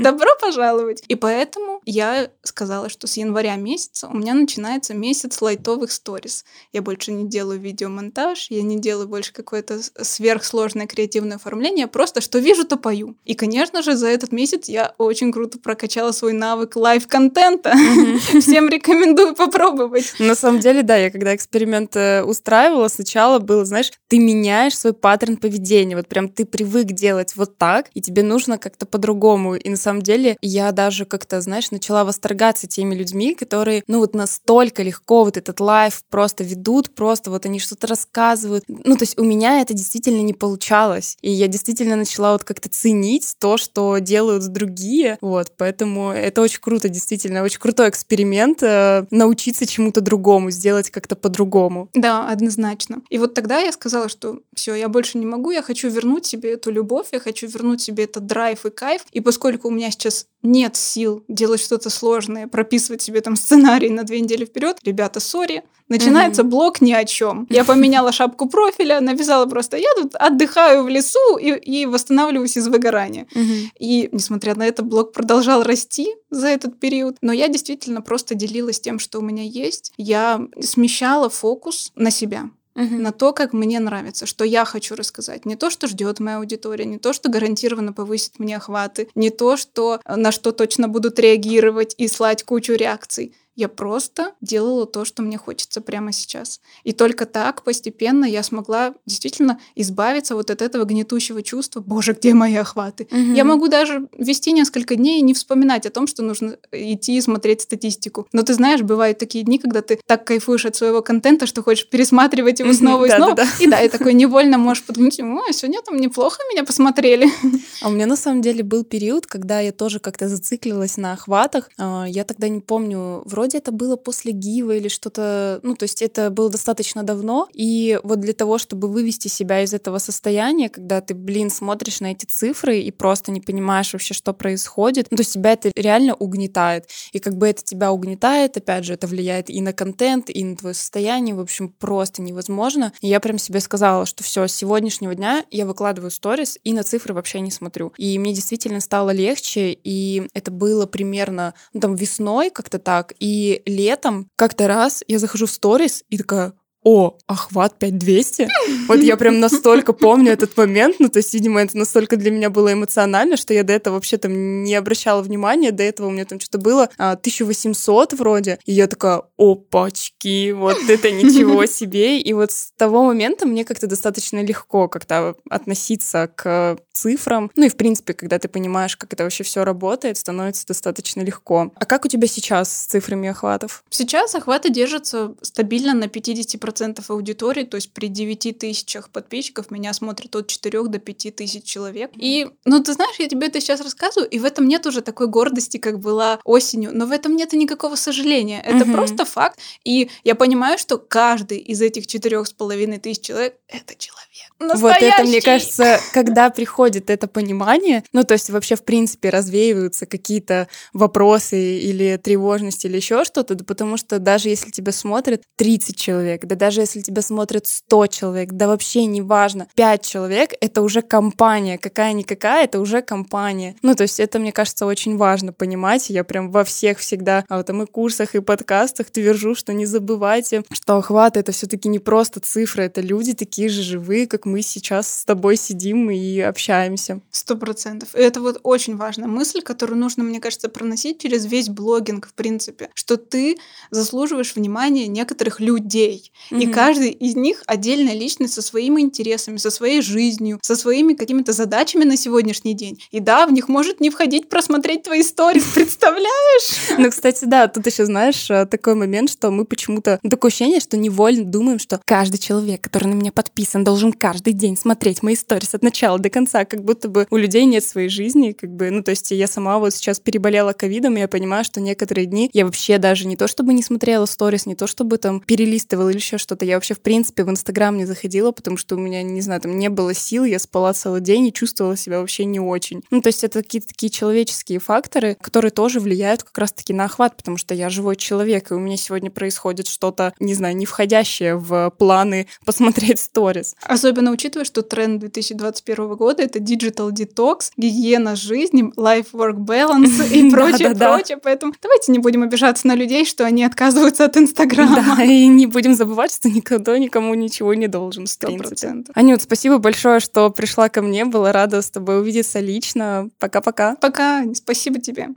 Добро 0.00 0.30
пожаловать. 0.40 1.02
И 1.08 1.14
поэтому 1.14 1.80
я 1.84 2.30
сказала, 2.42 2.88
что 2.88 3.06
с 3.06 3.16
января 3.16 3.56
месяца 3.56 4.08
у 4.08 4.16
меня 4.16 4.34
начинается 4.34 4.94
месяц 4.94 5.40
лайтовых 5.40 5.90
сторис. 5.90 6.44
Я 6.72 6.82
больше 6.82 7.12
не 7.12 7.28
делаю 7.28 7.60
видеомонтаж, 7.60 8.50
я 8.50 8.62
не 8.62 8.78
делаю 8.78 9.08
больше 9.08 9.32
какое-то 9.32 9.80
сверхсложное 10.02 10.86
креативное 10.86 11.36
оформление, 11.36 11.86
просто 11.86 12.20
что 12.20 12.38
вижу, 12.38 12.66
то 12.66 12.76
пою. 12.76 13.16
И, 13.24 13.34
конечно 13.34 13.82
же, 13.82 13.96
за 13.96 14.08
этот 14.08 14.32
месяц 14.32 14.68
я 14.68 14.94
очень 14.98 15.32
круто 15.32 15.58
прокачала 15.58 16.12
свой 16.12 16.32
навык 16.32 16.76
live-контента. 16.76 17.74
Всем 18.40 18.68
рекомендую 18.68 19.34
попробовать. 19.34 20.14
На 20.18 20.34
самом 20.34 20.60
деле, 20.60 20.82
да, 20.82 20.96
я 20.96 21.10
когда 21.10 21.34
эксперимент 21.34 21.96
э, 21.96 22.22
устраивала, 22.22 22.88
сначала 22.88 23.38
было, 23.38 23.64
знаешь, 23.64 23.92
ты 24.08 24.18
меняешь 24.18 24.78
свой 24.78 24.92
паттерн 24.92 25.35
поведения. 25.36 25.96
Вот 25.96 26.08
прям 26.08 26.28
ты 26.28 26.44
привык 26.44 26.86
делать 26.86 27.34
вот 27.36 27.56
так, 27.58 27.90
и 27.94 28.00
тебе 28.00 28.22
нужно 28.22 28.58
как-то 28.58 28.86
по-другому. 28.86 29.54
И 29.56 29.68
на 29.68 29.76
самом 29.76 30.02
деле 30.02 30.36
я 30.40 30.72
даже 30.72 31.04
как-то, 31.04 31.40
знаешь, 31.40 31.70
начала 31.70 32.04
восторгаться 32.04 32.66
теми 32.66 32.94
людьми, 32.94 33.34
которые, 33.34 33.82
ну 33.86 33.98
вот 34.00 34.14
настолько 34.14 34.82
легко 34.82 35.24
вот 35.24 35.36
этот 35.36 35.60
live 35.60 36.02
просто 36.10 36.44
ведут, 36.44 36.94
просто 36.94 37.30
вот 37.30 37.46
они 37.46 37.58
что-то 37.58 37.86
рассказывают. 37.86 38.64
Ну, 38.68 38.96
то 38.96 39.02
есть 39.02 39.18
у 39.18 39.24
меня 39.24 39.60
это 39.60 39.74
действительно 39.74 40.22
не 40.22 40.34
получалось. 40.34 41.16
И 41.20 41.30
я 41.30 41.48
действительно 41.48 41.96
начала 41.96 42.32
вот 42.32 42.44
как-то 42.44 42.68
ценить 42.68 43.34
то, 43.38 43.56
что 43.56 43.98
делают 43.98 44.46
другие. 44.48 45.18
Вот, 45.20 45.52
поэтому 45.56 46.10
это 46.10 46.40
очень 46.40 46.60
круто, 46.60 46.88
действительно, 46.88 47.42
очень 47.42 47.60
крутой 47.60 47.88
эксперимент 47.88 48.62
э, 48.62 49.06
научиться 49.10 49.66
чему-то 49.66 50.00
другому, 50.00 50.50
сделать 50.50 50.90
как-то 50.90 51.16
по-другому. 51.16 51.88
Да, 51.94 52.28
однозначно. 52.28 53.02
И 53.10 53.18
вот 53.18 53.34
тогда 53.34 53.58
я 53.58 53.72
сказала, 53.72 54.08
что 54.08 54.40
все, 54.54 54.74
я 54.74 54.88
больше 54.88 55.18
не 55.18 55.25
могу, 55.26 55.50
я 55.50 55.62
хочу 55.62 55.88
вернуть 55.88 56.26
себе 56.26 56.52
эту 56.52 56.70
любовь, 56.70 57.08
я 57.12 57.20
хочу 57.20 57.46
вернуть 57.46 57.82
себе 57.82 58.04
этот 58.04 58.26
драйв 58.26 58.64
и 58.64 58.70
кайф. 58.70 59.02
И 59.12 59.20
поскольку 59.20 59.68
у 59.68 59.70
меня 59.70 59.90
сейчас 59.90 60.26
нет 60.42 60.76
сил 60.76 61.24
делать 61.28 61.60
что-то 61.60 61.90
сложное, 61.90 62.46
прописывать 62.46 63.02
себе 63.02 63.20
там 63.20 63.36
сценарий 63.36 63.90
на 63.90 64.04
две 64.04 64.20
недели 64.20 64.44
вперед, 64.44 64.78
ребята, 64.82 65.20
сори, 65.20 65.64
начинается 65.88 66.42
mm-hmm. 66.42 66.46
блог 66.46 66.80
ни 66.80 66.92
о 66.92 67.04
чем. 67.04 67.46
Я 67.50 67.64
поменяла 67.64 68.12
шапку 68.12 68.48
профиля, 68.48 69.00
написала 69.00 69.46
просто, 69.46 69.76
я 69.76 69.88
тут 69.96 70.14
отдыхаю 70.14 70.84
в 70.84 70.88
лесу 70.88 71.36
и, 71.36 71.52
и 71.52 71.86
восстанавливаюсь 71.86 72.56
из 72.56 72.68
выгорания. 72.68 73.26
Mm-hmm. 73.34 73.68
И 73.78 74.08
несмотря 74.12 74.54
на 74.54 74.66
это, 74.66 74.82
блог 74.82 75.12
продолжал 75.12 75.62
расти 75.62 76.08
за 76.30 76.48
этот 76.48 76.78
период, 76.80 77.16
но 77.20 77.32
я 77.32 77.48
действительно 77.48 78.02
просто 78.02 78.34
делилась 78.34 78.80
тем, 78.80 78.98
что 78.98 79.18
у 79.18 79.22
меня 79.22 79.42
есть. 79.42 79.92
Я 79.96 80.40
смещала 80.60 81.28
фокус 81.28 81.92
на 81.94 82.10
себя 82.10 82.50
угу. 82.76 82.94
на 82.96 83.10
то, 83.10 83.32
как 83.32 83.52
мне 83.52 83.80
нравится, 83.80 84.26
что 84.26 84.44
я 84.44 84.64
хочу 84.64 84.94
рассказать. 84.94 85.44
Не 85.46 85.56
то, 85.56 85.70
что 85.70 85.88
ждет 85.88 86.20
моя 86.20 86.38
аудитория, 86.38 86.84
не 86.84 86.98
то, 86.98 87.12
что 87.12 87.28
гарантированно 87.28 87.92
повысит 87.92 88.38
мне 88.38 88.56
охваты, 88.56 89.08
не 89.14 89.30
то, 89.30 89.56
что 89.56 90.00
на 90.06 90.30
что 90.30 90.52
точно 90.52 90.88
будут 90.88 91.18
реагировать 91.18 91.94
и 91.98 92.06
слать 92.06 92.44
кучу 92.44 92.74
реакций. 92.74 93.34
Я 93.56 93.68
просто 93.68 94.32
делала 94.42 94.86
то, 94.86 95.04
что 95.04 95.22
мне 95.22 95.38
хочется 95.38 95.80
прямо 95.80 96.12
сейчас. 96.12 96.60
И 96.84 96.92
только 96.92 97.24
так 97.24 97.64
постепенно 97.64 98.26
я 98.26 98.42
смогла 98.42 98.94
действительно 99.06 99.58
избавиться 99.74 100.34
вот 100.34 100.50
от 100.50 100.60
этого 100.60 100.84
гнетущего 100.84 101.42
чувства. 101.42 101.80
Боже, 101.80 102.12
где 102.12 102.34
мои 102.34 102.54
охваты? 102.54 103.08
Угу. 103.10 103.34
Я 103.34 103.44
могу 103.44 103.68
даже 103.68 104.08
вести 104.16 104.52
несколько 104.52 104.94
дней 104.94 105.20
и 105.20 105.22
не 105.22 105.32
вспоминать 105.32 105.86
о 105.86 105.90
том, 105.90 106.06
что 106.06 106.22
нужно 106.22 106.58
идти 106.70 107.16
и 107.16 107.20
смотреть 107.20 107.62
статистику. 107.62 108.28
Но 108.32 108.42
ты 108.42 108.52
знаешь, 108.52 108.82
бывают 108.82 109.18
такие 109.18 109.42
дни, 109.42 109.58
когда 109.58 109.80
ты 109.80 109.98
так 110.06 110.24
кайфуешь 110.26 110.66
от 110.66 110.76
своего 110.76 111.00
контента, 111.00 111.46
что 111.46 111.62
хочешь 111.62 111.88
пересматривать 111.88 112.60
его 112.60 112.72
снова 112.74 113.06
и 113.06 113.10
снова. 113.10 113.42
И 113.58 113.66
да, 113.66 113.80
и 113.80 113.88
такой 113.88 114.12
невольно 114.12 114.58
можешь 114.58 114.84
подумать, 114.84 115.18
ой, 115.18 115.52
сегодня 115.54 115.80
там 115.80 115.96
неплохо 115.96 116.38
меня 116.52 116.64
посмотрели. 116.64 117.26
А 117.82 117.88
у 117.88 117.90
меня 117.90 118.06
на 118.06 118.16
самом 118.16 118.42
деле 118.42 118.62
был 118.62 118.84
период, 118.84 119.26
когда 119.26 119.60
я 119.60 119.70
тоже 119.70 119.98
как-то 120.00 120.28
зациклилась 120.28 120.96
на 120.96 121.12
охватах. 121.12 121.70
А, 121.78 122.06
я 122.08 122.24
тогда 122.24 122.48
не 122.48 122.60
помню, 122.60 123.22
вроде 123.24 123.45
это 123.54 123.72
было 123.72 123.96
после 123.96 124.32
Гива 124.32 124.72
или 124.72 124.88
что-то, 124.88 125.60
ну, 125.62 125.74
то 125.74 125.84
есть 125.84 126.02
это 126.02 126.30
было 126.30 126.50
достаточно 126.50 127.02
давно. 127.02 127.48
И 127.52 127.98
вот 128.02 128.20
для 128.20 128.32
того, 128.32 128.58
чтобы 128.58 128.88
вывести 128.88 129.28
себя 129.28 129.62
из 129.62 129.74
этого 129.74 129.98
состояния, 129.98 130.68
когда 130.68 131.00
ты, 131.00 131.14
блин, 131.14 131.50
смотришь 131.50 132.00
на 132.00 132.12
эти 132.12 132.24
цифры 132.26 132.80
и 132.80 132.90
просто 132.90 133.32
не 133.32 133.40
понимаешь 133.40 133.92
вообще, 133.92 134.14
что 134.14 134.32
происходит, 134.32 135.08
ну, 135.10 135.16
то 135.16 135.22
есть 135.22 135.34
тебя 135.34 135.52
это 135.52 135.70
реально 135.74 136.14
угнетает. 136.14 136.88
И 137.12 137.18
как 137.18 137.36
бы 137.36 137.48
это 137.48 137.62
тебя 137.62 137.92
угнетает, 137.92 138.56
опять 138.56 138.84
же, 138.84 138.94
это 138.94 139.06
влияет 139.06 139.50
и 139.50 139.60
на 139.60 139.72
контент, 139.72 140.30
и 140.30 140.44
на 140.44 140.56
твое 140.56 140.74
состояние, 140.74 141.34
в 141.34 141.40
общем, 141.40 141.68
просто 141.68 142.22
невозможно. 142.22 142.92
И 143.00 143.08
я 143.08 143.20
прям 143.20 143.38
себе 143.38 143.60
сказала, 143.60 144.06
что 144.06 144.24
все, 144.24 144.46
с 144.46 144.54
сегодняшнего 144.54 145.14
дня 145.14 145.44
я 145.50 145.66
выкладываю 145.66 146.10
сторис 146.10 146.58
и 146.64 146.72
на 146.72 146.82
цифры 146.82 147.14
вообще 147.14 147.40
не 147.40 147.50
смотрю. 147.50 147.92
И 147.96 148.18
мне 148.18 148.32
действительно 148.32 148.80
стало 148.80 149.10
легче, 149.10 149.72
и 149.72 150.28
это 150.34 150.50
было 150.50 150.86
примерно 150.86 151.54
ну, 151.72 151.80
там 151.80 151.94
весной 151.94 152.50
как-то 152.50 152.78
так, 152.78 153.14
и 153.18 153.26
летом 153.64 154.30
как-то 154.36 154.66
раз 154.68 155.02
я 155.08 155.18
захожу 155.18 155.46
в 155.46 155.50
сторис 155.50 156.04
и 156.08 156.18
такая, 156.18 156.52
о, 156.86 157.18
охват 157.26 157.80
5200. 157.80 158.48
Вот 158.86 159.00
я 159.00 159.16
прям 159.16 159.40
настолько 159.40 159.92
помню 159.92 160.30
этот 160.30 160.56
момент, 160.56 160.96
ну, 161.00 161.08
то 161.08 161.18
есть, 161.18 161.34
видимо, 161.34 161.60
это 161.60 161.76
настолько 161.76 162.16
для 162.16 162.30
меня 162.30 162.48
было 162.48 162.72
эмоционально, 162.72 163.36
что 163.36 163.52
я 163.52 163.64
до 163.64 163.72
этого 163.72 163.94
вообще 163.94 164.18
там 164.18 164.62
не 164.62 164.76
обращала 164.76 165.20
внимания, 165.20 165.72
до 165.72 165.82
этого 165.82 166.06
у 166.06 166.10
меня 166.10 166.24
там 166.24 166.38
что-то 166.38 166.58
было 166.58 166.88
а, 166.96 167.14
1800 167.14 168.12
вроде, 168.12 168.60
и 168.66 168.72
я 168.72 168.86
такая, 168.86 169.22
опачки, 169.36 170.52
вот 170.52 170.78
это 170.88 171.10
ничего 171.10 171.66
себе. 171.66 172.20
И 172.20 172.32
вот 172.32 172.52
с 172.52 172.70
того 172.76 173.02
момента 173.02 173.46
мне 173.46 173.64
как-то 173.64 173.88
достаточно 173.88 174.40
легко 174.40 174.86
как-то 174.86 175.34
относиться 175.50 176.30
к 176.36 176.78
цифрам. 176.92 177.50
Ну 177.56 177.66
и, 177.66 177.68
в 177.68 177.76
принципе, 177.76 178.14
когда 178.14 178.38
ты 178.38 178.46
понимаешь, 178.46 178.96
как 178.96 179.12
это 179.12 179.24
вообще 179.24 179.42
все 179.42 179.64
работает, 179.64 180.18
становится 180.18 180.64
достаточно 180.68 181.20
легко. 181.22 181.72
А 181.74 181.84
как 181.84 182.04
у 182.04 182.08
тебя 182.08 182.28
сейчас 182.28 182.72
с 182.72 182.86
цифрами 182.86 183.28
охватов? 183.28 183.82
Сейчас 183.90 184.36
охваты 184.36 184.70
держатся 184.70 185.34
стабильно 185.42 185.92
на 185.92 186.04
50% 186.04 186.75
10% 186.76 187.04
аудитории, 187.08 187.64
то 187.64 187.76
есть 187.76 187.92
при 187.92 188.08
9 188.08 188.58
тысячах 188.58 189.10
подписчиков 189.10 189.70
меня 189.70 189.92
смотрят 189.92 190.34
от 190.36 190.46
4 190.48 190.82
до 190.84 190.98
5 190.98 191.36
тысяч 191.36 191.64
человек. 191.64 192.10
И, 192.16 192.48
ну, 192.64 192.82
ты 192.82 192.92
знаешь, 192.92 193.16
я 193.18 193.28
тебе 193.28 193.46
это 193.46 193.60
сейчас 193.60 193.80
рассказываю, 193.80 194.28
и 194.28 194.38
в 194.38 194.44
этом 194.44 194.68
нет 194.68 194.86
уже 194.86 195.00
такой 195.00 195.26
гордости, 195.26 195.78
как 195.78 195.98
была 196.00 196.40
осенью, 196.44 196.90
но 196.92 197.06
в 197.06 197.12
этом 197.12 197.36
нет 197.36 197.52
никакого 197.52 197.96
сожаления. 197.96 198.62
Это 198.62 198.84
угу. 198.84 198.92
просто 198.92 199.24
факт. 199.24 199.58
И 199.84 200.10
я 200.24 200.34
понимаю, 200.34 200.78
что 200.78 200.98
каждый 200.98 201.58
из 201.58 201.80
этих 201.80 202.06
четырех 202.06 202.46
с 202.46 202.52
половиной 202.52 202.98
тысяч 202.98 203.22
человек— 203.22 203.56
это 203.68 203.94
человек. 203.96 204.26
Настоящий. 204.58 205.04
Вот 205.04 205.14
это, 205.14 205.24
мне 205.24 205.40
кажется, 205.40 206.00
когда 206.12 206.50
приходит 206.50 207.10
это 207.10 207.26
понимание, 207.26 208.02
ну, 208.12 208.24
то 208.24 208.34
есть 208.34 208.50
вообще, 208.50 208.76
в 208.76 208.84
принципе, 208.84 209.30
развеиваются 209.30 210.06
какие-то 210.06 210.68
вопросы 210.92 211.78
или 211.78 212.16
тревожности 212.16 212.86
или 212.86 212.96
еще 212.96 213.24
что-то, 213.24 213.54
да 213.54 213.64
потому 213.64 213.96
что 213.96 214.18
даже 214.18 214.48
если 214.48 214.70
тебя 214.70 214.92
смотрят 214.92 215.42
30 215.56 215.96
человек, 215.96 216.44
да 216.44 216.56
даже 216.56 216.65
если 216.70 217.00
тебя 217.00 217.22
смотрят 217.22 217.66
100 217.66 218.06
человек, 218.08 218.52
да 218.52 218.66
вообще 218.66 219.06
не 219.06 219.22
важно, 219.22 219.68
5 219.74 220.04
человек— 220.04 220.52
это 220.60 220.82
уже 220.82 221.02
компания, 221.02 221.78
какая-никакая, 221.78 222.64
это 222.64 222.80
уже 222.80 223.02
компания. 223.02 223.76
Ну, 223.82 223.94
то 223.94 224.02
есть 224.02 224.20
это, 224.20 224.38
мне 224.38 224.52
кажется, 224.52 224.86
очень 224.86 225.16
важно 225.16 225.52
понимать. 225.52 226.10
Я 226.10 226.24
прям 226.24 226.50
во 226.50 226.64
всех 226.64 226.98
всегда, 226.98 227.44
а 227.48 227.58
вот 227.58 227.66
там 227.66 227.82
и 227.82 227.86
курсах, 227.86 228.34
и 228.34 228.40
подкастах 228.40 229.10
твержу, 229.10 229.54
что 229.54 229.72
не 229.72 229.86
забывайте, 229.86 230.62
что 230.72 230.96
охват— 230.96 231.36
это 231.38 231.52
все 231.52 231.66
таки 231.66 231.88
не 231.88 231.98
просто 231.98 232.40
цифры, 232.40 232.84
это 232.84 233.00
люди 233.00 233.34
такие 233.34 233.68
же 233.68 233.82
живые, 233.82 234.26
как 234.26 234.46
мы 234.46 234.62
сейчас 234.62 235.20
с 235.20 235.24
тобой 235.24 235.56
сидим 235.56 236.10
и 236.10 236.40
общаемся. 236.40 237.20
Сто 237.30 237.56
процентов. 237.56 238.10
Это 238.14 238.40
вот 238.40 238.60
очень 238.62 238.96
важная 238.96 239.28
мысль, 239.28 239.60
которую 239.62 239.98
нужно, 239.98 240.24
мне 240.24 240.40
кажется, 240.40 240.68
проносить 240.68 241.20
через 241.20 241.46
весь 241.46 241.68
блогинг, 241.68 242.28
в 242.28 242.34
принципе, 242.34 242.90
что 242.94 243.16
ты 243.16 243.56
заслуживаешь 243.90 244.54
внимания 244.54 245.06
некоторых 245.06 245.60
людей. 245.60 246.32
Mm-hmm. 246.56 246.62
И 246.62 246.72
каждый 246.72 247.10
из 247.10 247.36
них 247.36 247.62
отдельная 247.66 248.14
личность 248.14 248.54
со 248.54 248.62
своими 248.62 249.00
интересами, 249.00 249.56
со 249.56 249.70
своей 249.70 250.00
жизнью, 250.00 250.58
со 250.62 250.76
своими 250.76 251.14
какими-то 251.14 251.52
задачами 251.52 252.04
на 252.04 252.16
сегодняшний 252.16 252.74
день. 252.74 253.02
И 253.10 253.20
да, 253.20 253.46
в 253.46 253.52
них 253.52 253.68
может 253.68 254.00
не 254.00 254.10
входить 254.10 254.48
просмотреть 254.48 255.02
твои 255.04 255.20
истории, 255.20 255.62
представляешь? 255.74 256.98
Ну, 256.98 257.10
кстати, 257.10 257.44
да, 257.44 257.68
тут 257.68 257.86
еще 257.86 258.06
знаешь 258.06 258.50
э, 258.50 258.66
такой 258.66 258.94
момент, 258.94 259.30
что 259.30 259.50
мы 259.50 259.64
почему-то 259.64 260.18
такое 260.28 260.50
ощущение, 260.50 260.80
что 260.80 260.96
невольно 260.96 261.44
думаем, 261.44 261.78
что 261.78 262.00
каждый 262.04 262.38
человек, 262.38 262.80
который 262.82 263.08
на 263.08 263.14
меня 263.14 263.32
подписан, 263.32 263.84
должен 263.84 264.12
каждый 264.12 264.52
день 264.52 264.76
смотреть 264.76 265.22
мои 265.22 265.34
истории 265.34 265.66
от 265.72 265.82
начала 265.82 266.18
до 266.18 266.30
конца, 266.30 266.64
как 266.64 266.84
будто 266.84 267.08
бы 267.08 267.26
у 267.30 267.36
людей 267.36 267.64
нет 267.64 267.84
своей 267.84 268.08
жизни, 268.08 268.52
как 268.52 268.70
бы, 268.70 268.90
ну, 268.90 269.02
то 269.02 269.10
есть 269.10 269.30
я 269.30 269.46
сама 269.46 269.78
вот 269.78 269.94
сейчас 269.94 270.20
переболела 270.20 270.72
ковидом, 270.72 271.16
и 271.16 271.20
я 271.20 271.28
понимаю, 271.28 271.64
что 271.64 271.80
некоторые 271.80 272.26
дни 272.26 272.50
я 272.52 272.64
вообще 272.64 272.98
даже 272.98 273.26
не 273.26 273.36
то 273.36 273.48
чтобы 273.48 273.74
не 273.74 273.82
смотрела 273.82 274.26
сторис, 274.26 274.66
не 274.66 274.74
то 274.74 274.86
чтобы 274.86 275.18
там 275.18 275.40
перелистывала 275.40 276.10
или 276.10 276.16
еще 276.16 276.35
что-то. 276.38 276.64
Я 276.64 276.76
вообще, 276.76 276.94
в 276.94 277.00
принципе, 277.00 277.44
в 277.44 277.50
Инстаграм 277.50 277.96
не 277.96 278.04
заходила, 278.04 278.52
потому 278.52 278.76
что 278.76 278.96
у 278.96 278.98
меня, 278.98 279.22
не 279.22 279.40
знаю, 279.40 279.60
там 279.60 279.78
не 279.78 279.88
было 279.88 280.14
сил, 280.14 280.44
я 280.44 280.58
спала 280.58 280.92
целый 280.92 281.20
день 281.20 281.46
и 281.46 281.52
чувствовала 281.52 281.96
себя 281.96 282.20
вообще 282.20 282.44
не 282.44 282.60
очень. 282.60 283.02
Ну, 283.10 283.20
то 283.20 283.28
есть 283.28 283.44
это 283.44 283.62
какие-то 283.62 283.88
такие 283.88 284.10
человеческие 284.10 284.78
факторы, 284.78 285.36
которые 285.40 285.70
тоже 285.70 286.00
влияют 286.00 286.42
как 286.42 286.56
раз-таки 286.58 286.92
на 286.92 287.04
охват, 287.04 287.36
потому 287.36 287.56
что 287.56 287.74
я 287.74 287.88
живой 287.88 288.16
человек, 288.16 288.70
и 288.70 288.74
у 288.74 288.78
меня 288.78 288.96
сегодня 288.96 289.30
происходит 289.30 289.86
что-то, 289.86 290.34
не 290.40 290.54
знаю, 290.54 290.76
не 290.76 290.86
входящее 290.86 291.56
в 291.56 291.90
планы 291.98 292.46
посмотреть 292.64 293.20
сторис. 293.20 293.74
Особенно 293.82 294.30
учитывая, 294.30 294.64
что 294.64 294.82
тренд 294.82 295.20
2021 295.20 296.14
года— 296.16 296.42
это 296.44 296.58
digital 296.58 297.10
detox, 297.10 297.70
гигиена 297.76 298.36
жизни, 298.36 298.92
life-work 298.96 299.56
balance 299.56 300.28
и 300.32 300.50
прочее, 300.50 300.94
прочее. 300.94 301.38
Поэтому 301.42 301.72
давайте 301.82 302.12
не 302.12 302.18
будем 302.18 302.42
обижаться 302.42 302.86
на 302.86 302.94
людей, 302.94 303.24
что 303.24 303.44
они 303.44 303.64
отказываются 303.64 304.24
от 304.24 304.36
Инстаграма. 304.36 305.16
Да, 305.16 305.24
и 305.24 305.46
не 305.46 305.66
будем 305.66 305.94
забывать, 305.94 306.25
что 306.30 306.48
никто 306.48 306.96
никому 306.96 307.34
ничего 307.34 307.74
не 307.74 307.88
должен, 307.88 308.26
в 308.26 308.38
принципе. 308.38 309.04
Анют, 309.14 309.42
спасибо 309.42 309.78
большое, 309.78 310.20
что 310.20 310.50
пришла 310.50 310.88
ко 310.88 311.02
мне. 311.02 311.24
Была 311.24 311.52
рада 311.52 311.82
с 311.82 311.90
тобой 311.90 312.20
увидеться 312.20 312.60
лично. 312.60 313.30
Пока-пока. 313.38 313.96
Пока. 313.96 314.44
Спасибо 314.54 315.00
тебе. 315.00 315.28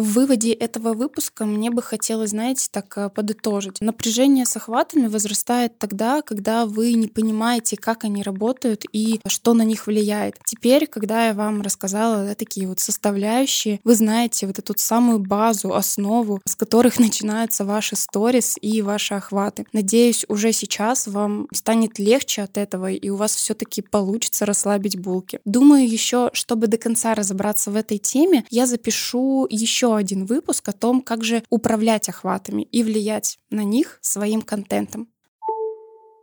В 0.00 0.14
выводе 0.14 0.54
этого 0.54 0.94
выпуска 0.94 1.44
мне 1.44 1.70
бы 1.70 1.82
хотелось, 1.82 2.30
знаете, 2.30 2.68
так 2.70 2.96
э, 2.96 3.10
подытожить. 3.10 3.82
Напряжение 3.82 4.46
с 4.46 4.56
охватами 4.56 5.08
возрастает 5.08 5.78
тогда, 5.78 6.22
когда 6.22 6.64
вы 6.64 6.94
не 6.94 7.06
понимаете, 7.06 7.76
как 7.76 8.04
они 8.04 8.22
работают 8.22 8.86
и 8.94 9.20
что 9.26 9.52
на 9.52 9.60
них 9.60 9.86
влияет. 9.86 10.38
Теперь, 10.46 10.86
когда 10.86 11.26
я 11.26 11.34
вам 11.34 11.60
рассказала 11.60 12.24
да, 12.24 12.34
такие 12.34 12.66
вот 12.66 12.80
составляющие, 12.80 13.78
вы 13.84 13.94
знаете 13.94 14.46
вот 14.46 14.58
эту 14.58 14.72
самую 14.78 15.18
базу, 15.18 15.74
основу, 15.74 16.40
с 16.46 16.56
которых 16.56 16.98
начинаются 16.98 17.66
ваши 17.66 17.94
сторис 17.94 18.56
и 18.58 18.80
ваши 18.80 19.12
охваты. 19.12 19.66
Надеюсь, 19.74 20.24
уже 20.28 20.54
сейчас 20.54 21.08
вам 21.08 21.46
станет 21.52 21.98
легче 21.98 22.40
от 22.40 22.56
этого, 22.56 22.90
и 22.90 23.10
у 23.10 23.16
вас 23.16 23.34
все-таки 23.34 23.82
получится 23.82 24.46
расслабить 24.46 24.98
булки. 24.98 25.40
Думаю, 25.44 25.86
еще, 25.86 26.30
чтобы 26.32 26.68
до 26.68 26.78
конца 26.78 27.14
разобраться 27.14 27.70
в 27.70 27.76
этой 27.76 27.98
теме, 27.98 28.46
я 28.48 28.64
запишу 28.64 29.46
один 29.94 30.26
выпуск 30.26 30.68
о 30.68 30.72
том, 30.72 31.02
как 31.02 31.24
же 31.24 31.42
управлять 31.50 32.08
охватами 32.08 32.62
и 32.62 32.82
влиять 32.82 33.38
на 33.50 33.64
них 33.64 33.98
своим 34.00 34.42
контентом. 34.42 35.08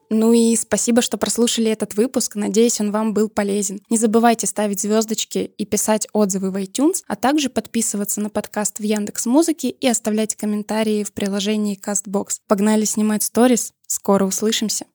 Ну 0.09 0.31
и 0.31 0.55
спасибо, 0.55 1.01
что 1.01 1.17
прослушали 1.17 1.69
этот 1.69 1.95
выпуск. 1.95 2.35
Надеюсь, 2.35 2.79
он 2.79 2.91
вам 2.91 3.13
был 3.13 3.27
полезен. 3.27 3.81
Не 3.89 3.97
забывайте 3.97 4.47
ставить 4.47 4.81
звездочки 4.81 5.51
и 5.57 5.65
писать 5.65 6.07
отзывы 6.13 6.51
в 6.51 6.55
iTunes, 6.55 7.03
а 7.07 7.17
также 7.17 7.49
подписываться 7.49 8.21
на 8.21 8.29
подкаст 8.29 8.79
в 8.79 8.83
Яндекс 8.83 9.25
Музыке 9.25 9.69
и 9.69 9.87
оставлять 9.87 10.35
комментарии 10.35 11.03
в 11.03 11.11
приложении 11.11 11.77
CastBox. 11.77 12.39
Погнали 12.47 12.85
снимать 12.85 13.23
сторис. 13.23 13.73
Скоро 13.85 14.25
услышимся. 14.25 14.85